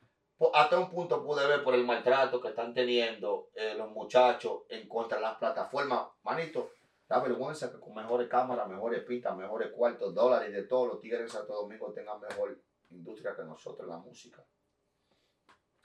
[0.53, 4.87] hasta un punto pude ver por el maltrato que están teniendo eh, los muchachos en
[4.87, 6.07] contra de las plataformas.
[6.23, 6.71] Manito,
[7.07, 11.21] da vergüenza que con mejores cámaras, mejores pintas, mejores cuartos, dólares de todo, los tigres
[11.23, 12.57] de Santo Domingo tengan mejor
[12.91, 14.45] industria que nosotros la música.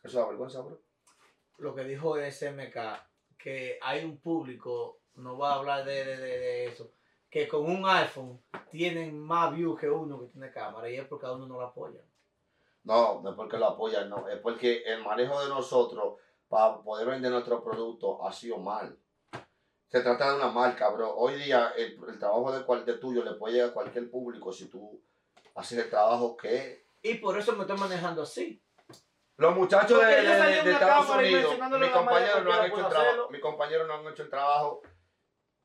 [0.02, 0.80] Eso da vergüenza, bro.
[1.58, 2.76] Lo que dijo SMK,
[3.38, 6.92] que hay un público, no voy a hablar de, de- de eso,
[7.34, 11.26] que con un iPhone tienen más views que uno que tiene cámara y es porque
[11.26, 12.00] a uno no lo apoya.
[12.84, 14.28] No, no es porque lo apoyan, no.
[14.28, 18.96] Es porque el manejo de nosotros para poder vender nuestro producto ha sido mal.
[19.88, 21.12] Se trata de una marca, bro.
[21.12, 24.52] Hoy día el, el trabajo de, cual, de tuyo le puede llegar a cualquier público
[24.52, 25.02] si tú
[25.56, 26.86] haces el trabajo que.
[27.02, 28.62] Y por eso me estoy manejando así.
[29.38, 33.28] Los muchachos de, de- Estados Unidos, no han hecho el trabajo, hacerlo.
[33.30, 34.82] mis compañeros no han hecho el trabajo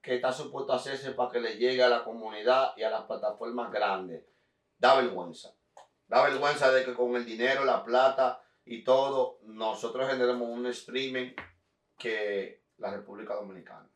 [0.02, 3.72] que está supuesto hacerse para que le llegue a la comunidad y a las plataformas
[3.72, 4.24] grandes.
[4.78, 5.54] Da vergüenza.
[6.08, 11.34] Da vergüenza de que con el dinero, la plata y todo, nosotros generemos un streaming
[11.98, 13.90] que la República Dominicana.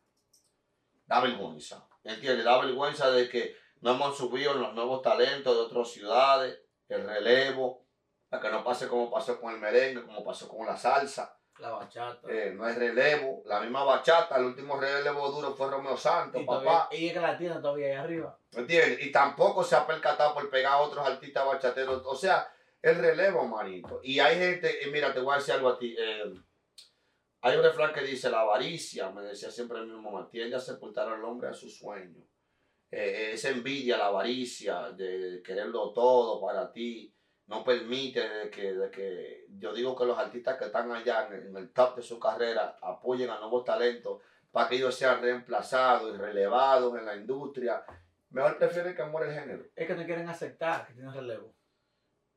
[1.06, 1.88] Da vergüenza.
[2.02, 2.44] ¿Entiendes?
[2.44, 7.86] Da vergüenza de que no hemos subido los nuevos talentos de otras ciudades, el relevo,
[8.28, 11.38] para que no pase como pasó con el merengue, como pasó con la salsa.
[11.58, 12.28] La bachata.
[12.28, 13.42] Eh, no hay relevo.
[13.46, 16.62] La misma bachata, el último relevo duro fue Romeo Santos, y, papá.
[16.62, 18.38] todavía, y es que la tiene todavía ahí arriba.
[18.52, 19.02] ¿Me entiendes?
[19.06, 22.02] Y tampoco se ha percatado por pegar a otros artistas bachateros.
[22.06, 22.48] O sea,
[22.82, 24.00] el relevo, manito.
[24.02, 25.94] Y hay gente, y mira, te voy a decir algo a ti.
[25.98, 26.34] eh,
[27.42, 31.08] hay un refrán que dice, la avaricia, me decía siempre mi mamá, tiende a sepultar
[31.08, 32.26] al hombre a su sueño.
[32.90, 37.13] Eh, esa envidia, la avaricia, de quererlo todo para ti,
[37.46, 41.48] no permite de que, de que yo digo que los artistas que están allá en,
[41.48, 46.14] en el top de su carrera apoyen a nuevos talentos para que ellos sean reemplazados
[46.14, 47.84] y relevados en la industria.
[48.30, 49.64] Mejor prefieren que muera el género.
[49.74, 51.54] Es que no quieren aceptar que tienen relevo.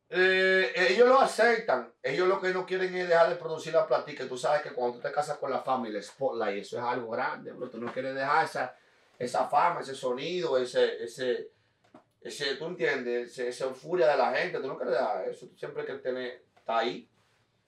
[0.10, 1.94] Eh, ellos lo aceptan.
[2.02, 4.28] Ellos lo que no quieren es dejar de producir la platica.
[4.28, 6.84] Tú sabes que cuando tú te casas con la fama y el spotlight, eso es
[6.84, 7.52] algo grande.
[7.52, 7.70] bro.
[7.70, 8.76] Tú no quieres dejar esa,
[9.20, 11.52] esa fama, ese sonido, ese, ese,
[12.22, 14.60] ese, tú entiendes, esa euforia de la gente.
[14.60, 15.48] Tú no quieres dejar eso.
[15.48, 17.08] Tú siempre quieres tener, está ahí.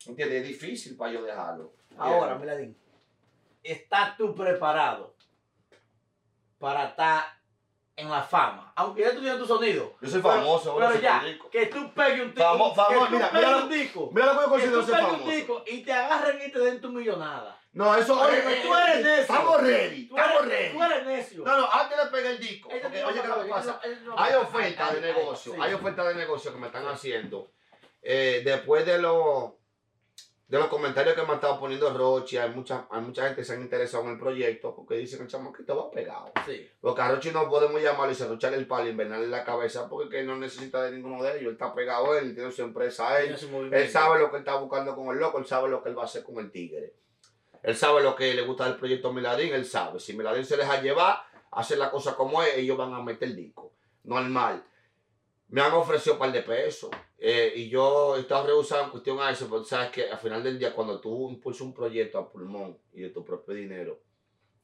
[0.06, 0.42] ¿Entiendes?
[0.42, 1.74] Es difícil para yo dejarlo.
[1.98, 2.78] Ahora, Miladín,
[3.64, 5.14] ¿estás tú preparado
[6.58, 7.24] para estar
[7.96, 8.72] en la fama?
[8.76, 9.96] Aunque ya tú tienes tu sonido.
[10.02, 11.50] Yo soy Pero- famoso, Pero, soy ya, rico.
[11.50, 12.34] que tú pegues un.
[12.34, 14.10] Famo- famo- que tú mira, pegues mira- un disco.
[14.14, 15.36] Mira lo que yo Que considero tú ser pegues un famoso.
[15.36, 17.59] disco y te agarren y te den tu millonada.
[17.72, 19.22] No, eso Oye, eh, tú eres necio.
[19.22, 20.74] Estamos ready, Tú estamos eres, ready.
[20.74, 21.44] tú eres necio.
[21.44, 22.70] No, no, antes le pegué el disco.
[22.70, 23.80] Porque, oye, ¿qué lo que pasa?
[23.84, 27.52] Hay ay, ofertas de negocio, hay ofertas de negocio que me están haciendo.
[28.02, 29.52] Eh, después de los
[30.48, 33.46] de los comentarios que me han estado poniendo Rochi, hay mucha, hay mucha gente que
[33.46, 36.32] se han interesado en el proyecto porque dicen que el chamaquito va pegado.
[36.44, 36.68] Sí.
[36.82, 40.10] Porque a Rochi no podemos llamarlo y cerrucharle el palo y invernarle la cabeza porque
[40.10, 41.50] que él no necesita de ninguno de ellos.
[41.50, 43.38] Él está pegado él, tiene su empresa él.
[43.72, 45.98] Él sabe lo que él está buscando con el loco, él sabe lo que él
[45.98, 46.96] va a hacer con el tigre.
[47.64, 50.00] Él sabe lo que le gusta del proyecto Miladín, él sabe.
[50.00, 53.36] Si Miladín se deja llevar, hacer la cosa como es, ellos van a meter el
[53.36, 53.74] disco.
[54.04, 54.64] Normal.
[55.50, 56.90] Me han ofrecido un par de pesos.
[57.18, 60.42] eh, y yo he estado rehusado en cuestión a eso, porque sabes que al final
[60.44, 64.00] del día, cuando tú impulsas un proyecto a pulmón y de tu propio dinero,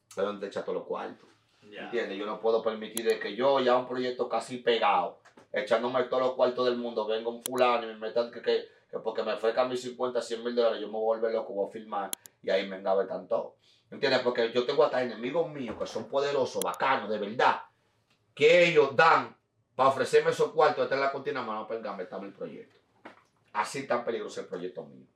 [0.08, 1.28] es donde te echas todos los cuartos.
[1.70, 1.82] Ya.
[1.82, 2.16] ¿Entiendes?
[2.16, 5.18] Yo no puedo permitir de que yo, ya un proyecto casi pegado,
[5.52, 8.98] echándome todos los cuartos del mundo, venga un fulano y me metan que, que, que
[9.00, 11.68] porque me ofrezcan mis 50, 100 mil dólares, yo me voy a volver loco, voy
[11.68, 12.10] a filmar
[12.46, 13.56] y ahí me engavetan todo.
[13.90, 14.20] ¿Entiendes?
[14.20, 17.62] Porque yo tengo hasta enemigos míos que son poderosos, bacanos, de verdad,
[18.34, 19.36] que ellos dan
[19.74, 22.76] para ofrecerme esos cuartos, esta es la cortina mano para engavetarme el proyecto.
[23.52, 25.06] Así tan peligroso el proyecto mío.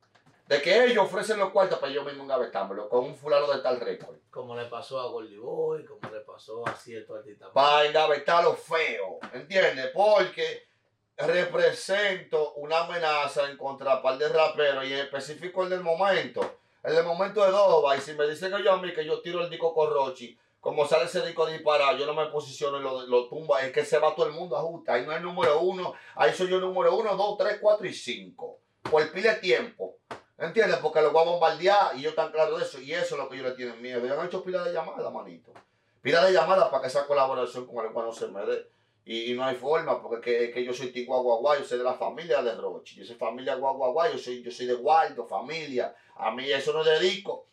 [0.47, 3.81] De que ellos ofrecen los cuartos para yo mismo engavetármelo con un fulano de tal
[3.81, 4.16] récord.
[4.31, 7.53] Como le pasó a Goldie Boy, como le pasó a cierto artista.
[7.53, 9.91] para engavetar lo feo, ¿entiendes?
[9.95, 10.68] Porque
[11.16, 16.60] represento una amenaza en contra de par de raperos y en específico el del momento.
[16.83, 19.20] El del momento de Doba, y si me dicen que yo a mí que yo
[19.20, 22.83] tiro el disco con Rochi, como sale ese disco disparado, yo no me posiciono y
[22.83, 25.61] lo, lo tumba, es que se va todo el mundo ajusta, ahí no hay número
[25.61, 29.97] uno, ahí soy yo número uno, dos, tres, cuatro y cinco, por pile tiempo.
[30.41, 30.78] ¿Entiendes?
[30.78, 32.81] Porque lo voy a bombardear y yo tan claro de eso.
[32.81, 34.07] Y eso es lo que yo le tienen miedo.
[34.07, 35.53] Y han hecho pila de llamadas, manito.
[36.01, 38.70] Pila de llamadas para que esa colaboración con el cual no se me dé.
[39.05, 41.84] Y, y no hay forma, porque que, que yo soy Tigua Guagua, yo soy de
[41.84, 42.96] la familia de Rochi.
[42.96, 45.94] Yo soy familia Guagua, yo soy, yo soy de Guardo, familia.
[46.16, 47.46] A mí eso no dedico.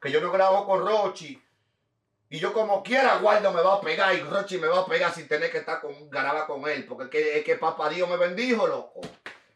[0.00, 1.40] Que yo no grabo con Rochi.
[2.30, 5.12] Y yo como quiera Guardo me va a pegar y Rochi me va a pegar
[5.12, 6.86] sin tener que estar con graba con él.
[6.86, 9.00] Porque es que, es que papá Dios me bendijo, loco.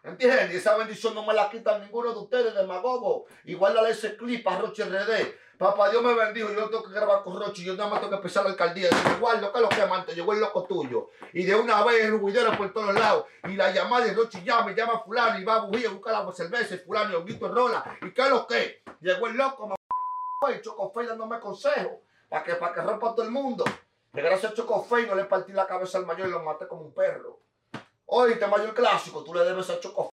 [0.03, 0.53] ¿Entiendes?
[0.53, 3.26] Y esa bendición no me la quita ninguno de ustedes, demagogo.
[3.44, 5.34] Y guárdale ese clip a Rochi RD.
[5.59, 8.16] Papá Dios me bendijo, yo tengo que grabar con Rochi, yo nada más tengo que
[8.18, 8.90] empezar la alcaldía.
[9.18, 10.14] Guardo, ¿qué es lo que amante?
[10.14, 11.11] Llegó el loco tuyo.
[11.32, 13.24] Y de una vez el ruidero por todos lados.
[13.42, 16.24] Y la llamada de Rochi llama, llama a fulano y va a bujía a buscar
[16.24, 17.99] la cerveza y fulano y Honguito rola.
[18.01, 18.82] ¿Y qué es lo que?
[19.01, 21.99] Llegó el loco, me y Chocofey dándome consejos.
[22.28, 23.64] Para que, para que rompa todo el mundo.
[24.14, 26.82] Que gracias a Chocofey no le partí la cabeza al mayor y lo maté como
[26.82, 27.40] un perro.
[28.11, 30.11] Oíste, mayor clásico, tú le debes a Chocofey.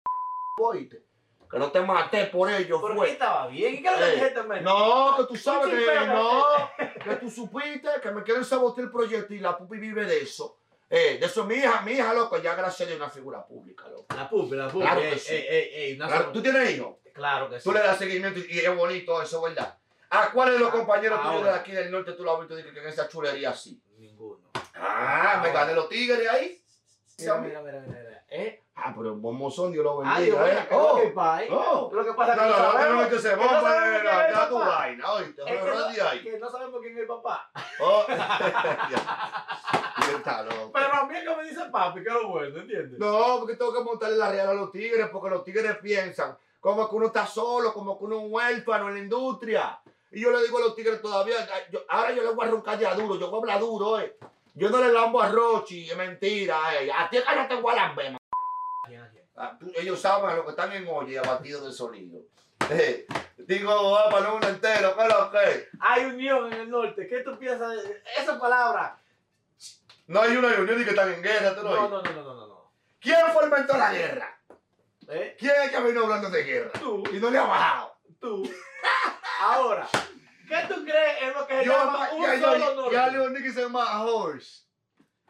[0.61, 1.03] Oíste.
[1.49, 3.09] Que no te maté por ello, ¿Por qué fue.
[3.11, 3.73] estaba bien?
[3.73, 4.63] ¿Y qué es lo que Eh, dijiste, men?
[4.63, 6.43] No, que tú sabes que no,
[7.03, 10.57] que tú supiste que me quieren sabotear el proyecto y la pupi vive de eso.
[10.87, 14.05] Eh, de eso mi hija, mi hija, loco, ya gracias a una figura pública, loco.
[14.15, 14.85] La pupi, la pupi.
[14.85, 15.33] Claro que ey, sí.
[15.33, 16.95] ey, ey, ey, una Claro, sola- ¿Tú tienes hijos?
[17.13, 17.63] Claro que sí.
[17.63, 19.75] Tú le das seguimiento y es bonito eso, ¿verdad?
[20.11, 22.55] ¿A cuáles de los Ah, compañeros tuyos de aquí del norte tú lo has visto
[22.55, 23.81] que, que en esa chulería así?
[23.97, 24.49] Ninguno.
[24.75, 26.61] Ah, me gané los tigres ahí.
[27.19, 28.23] Mira, mira, mira, mira.
[28.31, 28.63] ¿Eh?
[28.75, 30.65] Ah, pero un bombozón, Dios lo Ay, Dios bendiga, ¿eh?
[30.69, 31.89] ¿qué Oh, es lo que pasa, oh.
[31.91, 33.41] Lo que pasa No, es que no, no, no, sabemos- no, que se que no
[33.41, 35.41] bomba, el tu vaina, oíste,
[36.23, 37.51] que no- sabemos quién es el papá.
[37.81, 38.05] Oh,
[40.15, 40.71] está loco.
[40.73, 42.99] Pero a mí es que me dice papi, que es lo bueno, ¿entiendes?
[42.99, 46.89] No, porque tengo que montarle la real a los tigres, porque los tigres piensan como
[46.89, 49.79] que uno está solo, como que uno es un huérfano en la industria.
[50.11, 51.35] Y yo le digo a los tigres todavía,
[51.71, 54.17] yo- ahora yo le voy a roncar ya duro, yo voy a hablar duro, eh.
[54.55, 56.91] Yo no le lambo a Rochi, es mentira, eh.
[56.91, 58.17] A ti que no te voy a lamber, ma-
[58.87, 59.09] ¿Quién, a?
[59.37, 62.19] Ah, tú- Ellos saben lo que están en olla y abatidos de sonido.
[62.71, 65.69] Eh, digo, va para uno entero, ¿qué es lo que?
[65.79, 67.07] Hay unión en el norte.
[67.07, 68.95] ¿Qué tú piensas de esa palabra?
[70.05, 72.23] No hay una reunión y que están en guerra, ¿tú no, no, no, no, no,
[72.35, 72.71] no, no.
[72.99, 74.37] ¿Quién fomentó la guerra?
[75.07, 75.35] ¿Eh?
[75.39, 76.71] ¿Quién es que vino hablando de guerra?
[76.79, 77.95] Tú, Y no le ha bajado.
[78.19, 78.47] tú.
[79.39, 79.87] Ahora,
[80.49, 82.93] ¿qué tú crees es lo que se Yo, llama un ya, solo norte?
[82.93, 84.63] ya León que se llama horse.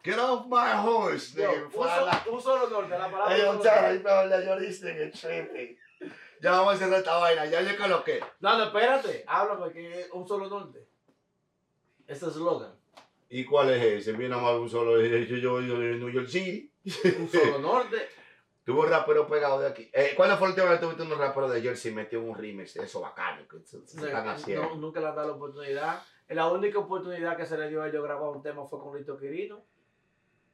[0.04, 1.52] Get off my horse, nigga.
[1.76, 3.36] un, la- un solo norte, la palabra.
[3.36, 3.98] Ey, un yo, solo Chara, norte.
[3.98, 5.78] ahí me habla yo, this nigga tripping.
[6.42, 8.22] Ya vamos a hacer esta vaina, ya yo que lo que.
[8.40, 9.26] No, no, espérate.
[9.28, 10.88] Háblame que es un solo norte.
[12.08, 12.74] Ese es eslogan.
[13.30, 14.14] ¿Y cuál es ese?
[14.14, 16.72] Viene más un solo, yo, yo, yo, yo en New York City.
[17.20, 18.10] Un solo norte.
[18.64, 19.90] Tuvo un rapero pegado de aquí.
[19.94, 22.76] Eh, ¿Cuándo fue la última vez que tuviste un rapero de Jersey metió un remix?
[22.76, 24.70] Eso bacano que se, están haciendo.
[24.70, 26.04] no, nunca le han dado la oportunidad.
[26.28, 29.18] La única oportunidad que se le dio a ellos grabar un tema fue con Lito
[29.18, 29.66] Quirino.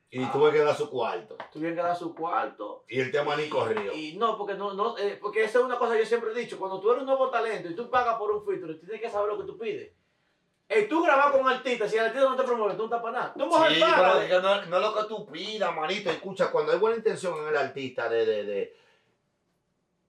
[0.10, 0.30] y ah.
[0.32, 1.36] tuve que dar su cuarto.
[1.52, 2.86] Tuvieron que dar su cuarto.
[2.88, 3.94] Y el tema ni corrió.
[3.94, 6.40] Y no, porque no, no, eh, porque esa es una cosa que yo siempre he
[6.40, 6.58] dicho.
[6.58, 9.34] Cuando tú eres un nuevo talento y tú pagas por un feature, tienes que saber
[9.34, 9.94] lo que tú pides.
[10.68, 13.02] Eh, tú grabas con un artista, si el artista no te promueve, tú no estás
[13.02, 13.34] para nada.
[13.34, 16.10] Tú Sí, pero que no, no es lo que tú pidas, manito.
[16.10, 18.26] Escucha, cuando hay buena intención en el artista de...
[18.26, 18.78] de, de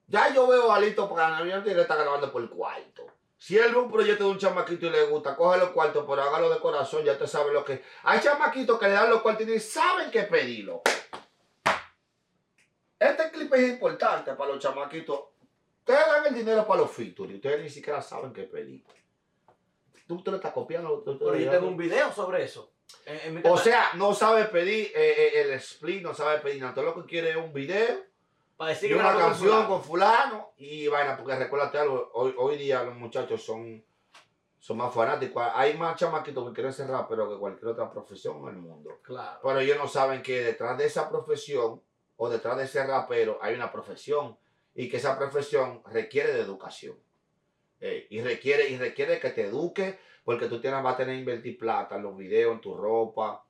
[0.09, 3.07] ya yo veo a Lito para ganar, que le está grabando por el cuarto.
[3.37, 6.23] Si él ve un proyecto de un chamaquito y le gusta, coge los cuartos, pero
[6.23, 7.83] hágalo de corazón, ya te sabe lo que...
[8.05, 10.83] Hay chamaquitos que le dan los cuartos y ni saben qué pedirlo.
[12.99, 15.21] Este clip es importante para los chamaquitos.
[15.81, 18.85] Ustedes dan el dinero para los features y ustedes ni siquiera saben qué pedir.
[20.07, 21.01] Tú te lo estás copiando.
[21.03, 22.73] tú- tú- Pero yo tengo un video sobre eso.
[23.05, 26.61] En- en mi o sea, no sabe pedir eh, eh, el split, no sabe pedir
[26.63, 26.75] nada.
[26.75, 28.05] Todo lo que quiere es un video
[28.57, 31.17] para decir y que una canción con fulano y vaina.
[31.17, 33.85] Porque recuérdate algo, hoy, hoy día los muchachos son,
[34.59, 35.43] son más fanáticos.
[35.55, 38.99] Hay más chamaquitos que quieren ser raperos que cualquier otra profesión en el mundo.
[39.03, 39.41] Claro.
[39.43, 41.83] Pero ellos no saben que detrás de esa profesión
[42.17, 44.39] o detrás de ese rapero hay una profesión
[44.75, 46.97] y que esa profesión requiere de educación.
[47.81, 51.21] Eh, y requiere y requiere que te eduque porque tú tienes, vas a tener que
[51.21, 53.45] invertir plata en los videos, en tu ropa,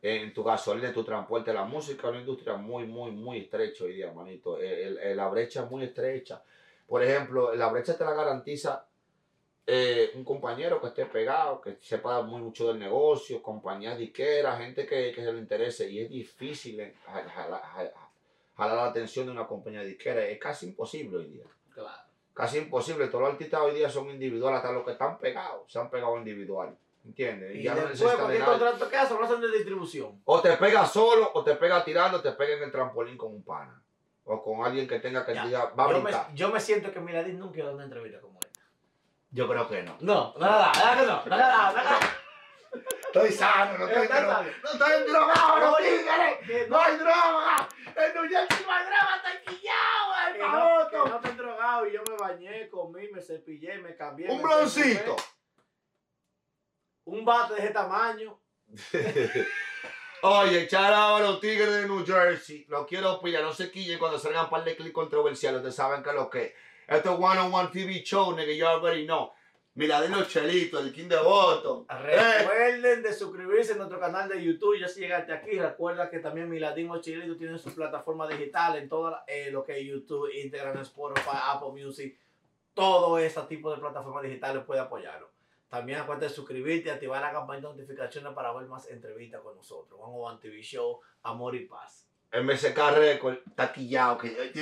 [0.00, 1.52] en tu gasolina, en tu transporte.
[1.52, 4.58] La música es una industria muy, muy, muy estrecha hoy día, manito.
[4.58, 6.42] El- la brecha es muy estrecha.
[6.86, 8.86] Por ejemplo, la brecha te la garantiza
[9.66, 14.86] eh, un compañero que esté pegado, que sepa muy mucho del negocio, compañías disqueras, gente
[14.86, 15.88] que, que se le interese.
[15.90, 17.92] Y es difícil eh, ja- jala- ja-
[18.56, 20.26] jalar la atención de una compañía disquera.
[20.26, 21.44] Es casi imposible hoy día.
[22.34, 23.08] Casi imposible.
[23.08, 26.16] Todos los artistas hoy día son individuales, hasta los que están pegados se han pegado
[26.16, 26.76] individual.
[27.04, 27.56] ¿Entiendes?
[27.56, 30.22] Y ya no después, de cualquier contrato que hacen, lo hacen de distribución.
[30.24, 33.32] O te pega solo, o te pega tirando, o te pega en el trampolín con
[33.34, 33.82] un pana.
[34.24, 36.92] O con alguien que tenga que Ya, diga, va a Yo me, yo me siento
[36.92, 38.60] que Miladín nunca ha dado una entrevista como esta.
[39.30, 39.96] Yo creo que no.
[40.00, 41.98] No, nada, nada que no, nada, nada.
[43.06, 44.44] Estoy sano, no estoy drogado.
[44.62, 47.68] No estoy drogado, no que No hay droga.
[47.94, 50.38] En New Jersey no hay droga, está quillado, Que
[52.22, 54.30] bañé, comí, me cepillé, me cambié.
[54.30, 55.16] Un me broncito.
[57.04, 58.40] Un bate de ese tamaño.
[60.22, 62.64] Oye, echar a los tigres de New Jersey.
[62.68, 63.42] Lo quiero pillar.
[63.42, 65.58] No se quillen cuando salgan un par de clics controversiales.
[65.58, 66.52] Ustedes saben que lo que es.
[66.86, 68.54] Esto es One on One TV Show, nigga.
[68.54, 69.32] You already know.
[69.74, 71.86] Miladino Chelito, el King de Voto.
[71.88, 74.78] Eh, Recuerden de suscribirse a nuestro canal de YouTube.
[74.78, 79.16] Ya si llegaste aquí, recuerda que también Miladín Chilito tiene su plataforma digital en todo
[79.50, 82.18] lo que es YouTube, Instagram, Spotify, Apple Music.
[82.74, 85.30] Todo ese tipo de plataformas digitales puede apoyarlo.
[85.70, 89.56] También acuérdate de suscribirte y activar la campaña de notificaciones para ver más entrevistas con
[89.56, 89.98] nosotros.
[90.02, 92.06] On One TV Show, Amor y Paz.
[92.32, 94.18] MSK Record, taquillado.
[94.18, 94.52] Que,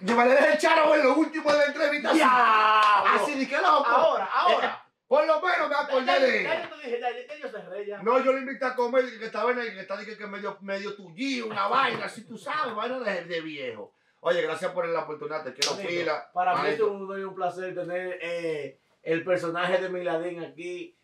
[0.00, 2.08] yo me le dejé echar en lo último de la entrevista.
[2.10, 2.18] así.
[2.18, 3.22] ¡Diablo!
[3.22, 3.86] Así, de que loco.
[3.86, 4.84] Ahora, ahora.
[5.06, 6.54] Por lo menos me Ya, acordé ya, de ya
[7.00, 8.02] ya, ya, ya ya.
[8.02, 10.26] No, yo le invité a comer y que estaba en el que está dije que
[10.26, 13.94] medio, medio tullí, una vaina, así tú sabes, vaina de, de viejo.
[14.20, 16.30] Oye, gracias por la oportunidad, te quiero pila.
[16.34, 20.94] Para mí es un, placer tener eh, el personaje de Miladín aquí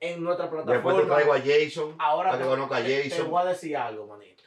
[0.00, 1.00] en nuestra Después plataforma.
[1.00, 3.30] te traigo a Jason, ahora para que conozca a te, te Jason.
[3.30, 4.43] voy a decir algo, manito.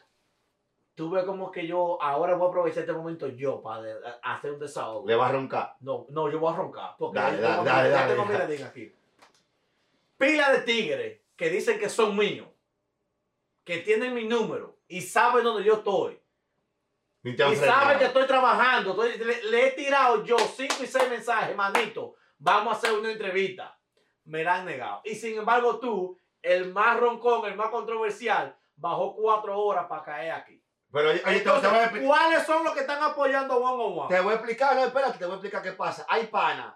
[0.98, 3.84] Tú ves como que yo ahora voy a aprovechar este momento yo para
[4.24, 5.08] hacer un desahogo.
[5.08, 5.76] Le va a roncar.
[5.82, 6.96] No, no, yo voy a roncar.
[6.98, 8.64] Porque Dale, dale, dale, dale, tengo dale.
[8.64, 8.96] Aquí.
[10.18, 12.48] Pila de tigres que dicen que son míos,
[13.64, 16.20] que tienen mi número y saben dónde yo estoy.
[17.24, 17.64] Y frenado.
[17.64, 19.04] sabe que estoy trabajando.
[19.04, 22.16] estoy- le, le he tirado yo cinco y seis mensajes, manito.
[22.40, 23.78] Vamos a hacer una entrevista.
[24.26, 25.02] Me la han negado.
[25.06, 30.32] Y sin embargo, tú, el más roncón, el más controversial, bajó cuatro horas para caer
[30.32, 30.57] aquí.
[30.92, 32.08] Pero oye, te, voy a explicar.
[32.08, 34.16] ¿cuáles son los que están apoyando One on One?
[34.16, 36.06] Te voy a explicar, no, espérate, te voy a explicar qué pasa.
[36.10, 36.74] Hay panas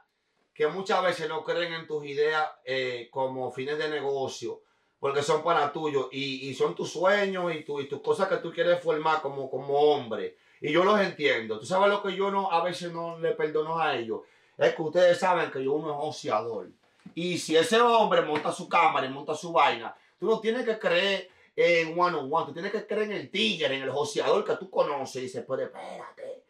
[0.53, 4.61] que muchas veces no creen en tus ideas eh, como fines de negocio,
[4.99, 8.37] porque son panas tuyos y, y son tus sueños y, tu- y tus cosas que
[8.37, 10.35] tú quieres formar como, como hombre.
[10.59, 11.57] Y yo los entiendo.
[11.57, 14.21] Tú sabes lo que yo no a veces no le perdono a ellos.
[14.57, 16.67] Es que ustedes saben que yo uno es ociador.
[17.15, 20.77] Y si ese hombre monta su cámara y monta su vaina, tú no tienes que
[20.77, 21.29] creer
[21.63, 24.55] en one on one, tú tienes que creer en el tigre, en el joseador que
[24.57, 25.15] tú conoces.
[25.17, 26.45] Y dices, pero espérate,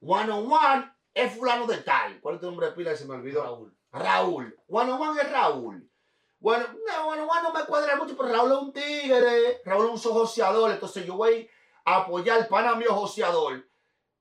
[0.00, 2.20] one on one es fulano de tal.
[2.20, 2.96] ¿Cuál es tu nombre de pila?
[2.96, 3.42] Se me olvidó.
[3.42, 3.76] Raúl.
[3.90, 4.58] Raúl.
[4.68, 5.90] One on one es Raúl.
[6.40, 9.60] Bueno, no, bueno, bueno, no me cuadra mucho, pero Raúl es un tigre.
[9.64, 10.70] Raúl es un joseador.
[10.70, 11.48] Entonces yo voy
[11.84, 13.68] a apoyar al pana mío joseador.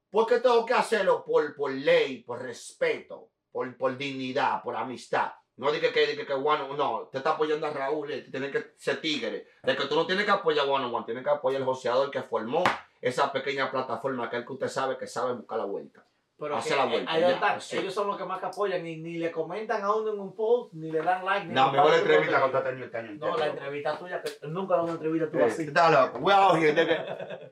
[0.09, 5.33] Porque tengo que hacerlo por, por ley, por respeto, por, por dignidad, por amistad.
[5.57, 8.73] No diga que, que, que bueno, no, te está apoyando a Raúl, eh, tiene que
[8.77, 9.47] ser tigre.
[9.63, 11.67] De que tú no tienes que apoyar a One on One, tienes que apoyar al
[11.67, 12.63] joseador que formó
[13.01, 16.05] esa pequeña plataforma, aquel que usted sabe que sabe buscar la vuelta.
[16.39, 17.77] Pero Hace que, la eh, vuelta, ahí ya, está, sí.
[17.79, 20.35] ellos son los que más que apoyan y ni le comentan a uno en un
[20.35, 23.37] post, ni le dan like, ni La mejor entrevista que ha tenido este año No,
[23.37, 25.63] la entrevista tuya, que nunca da una entrevista tú Eh, así.
[25.63, 26.19] Está loco.
[26.19, 27.51] We out here, nigga.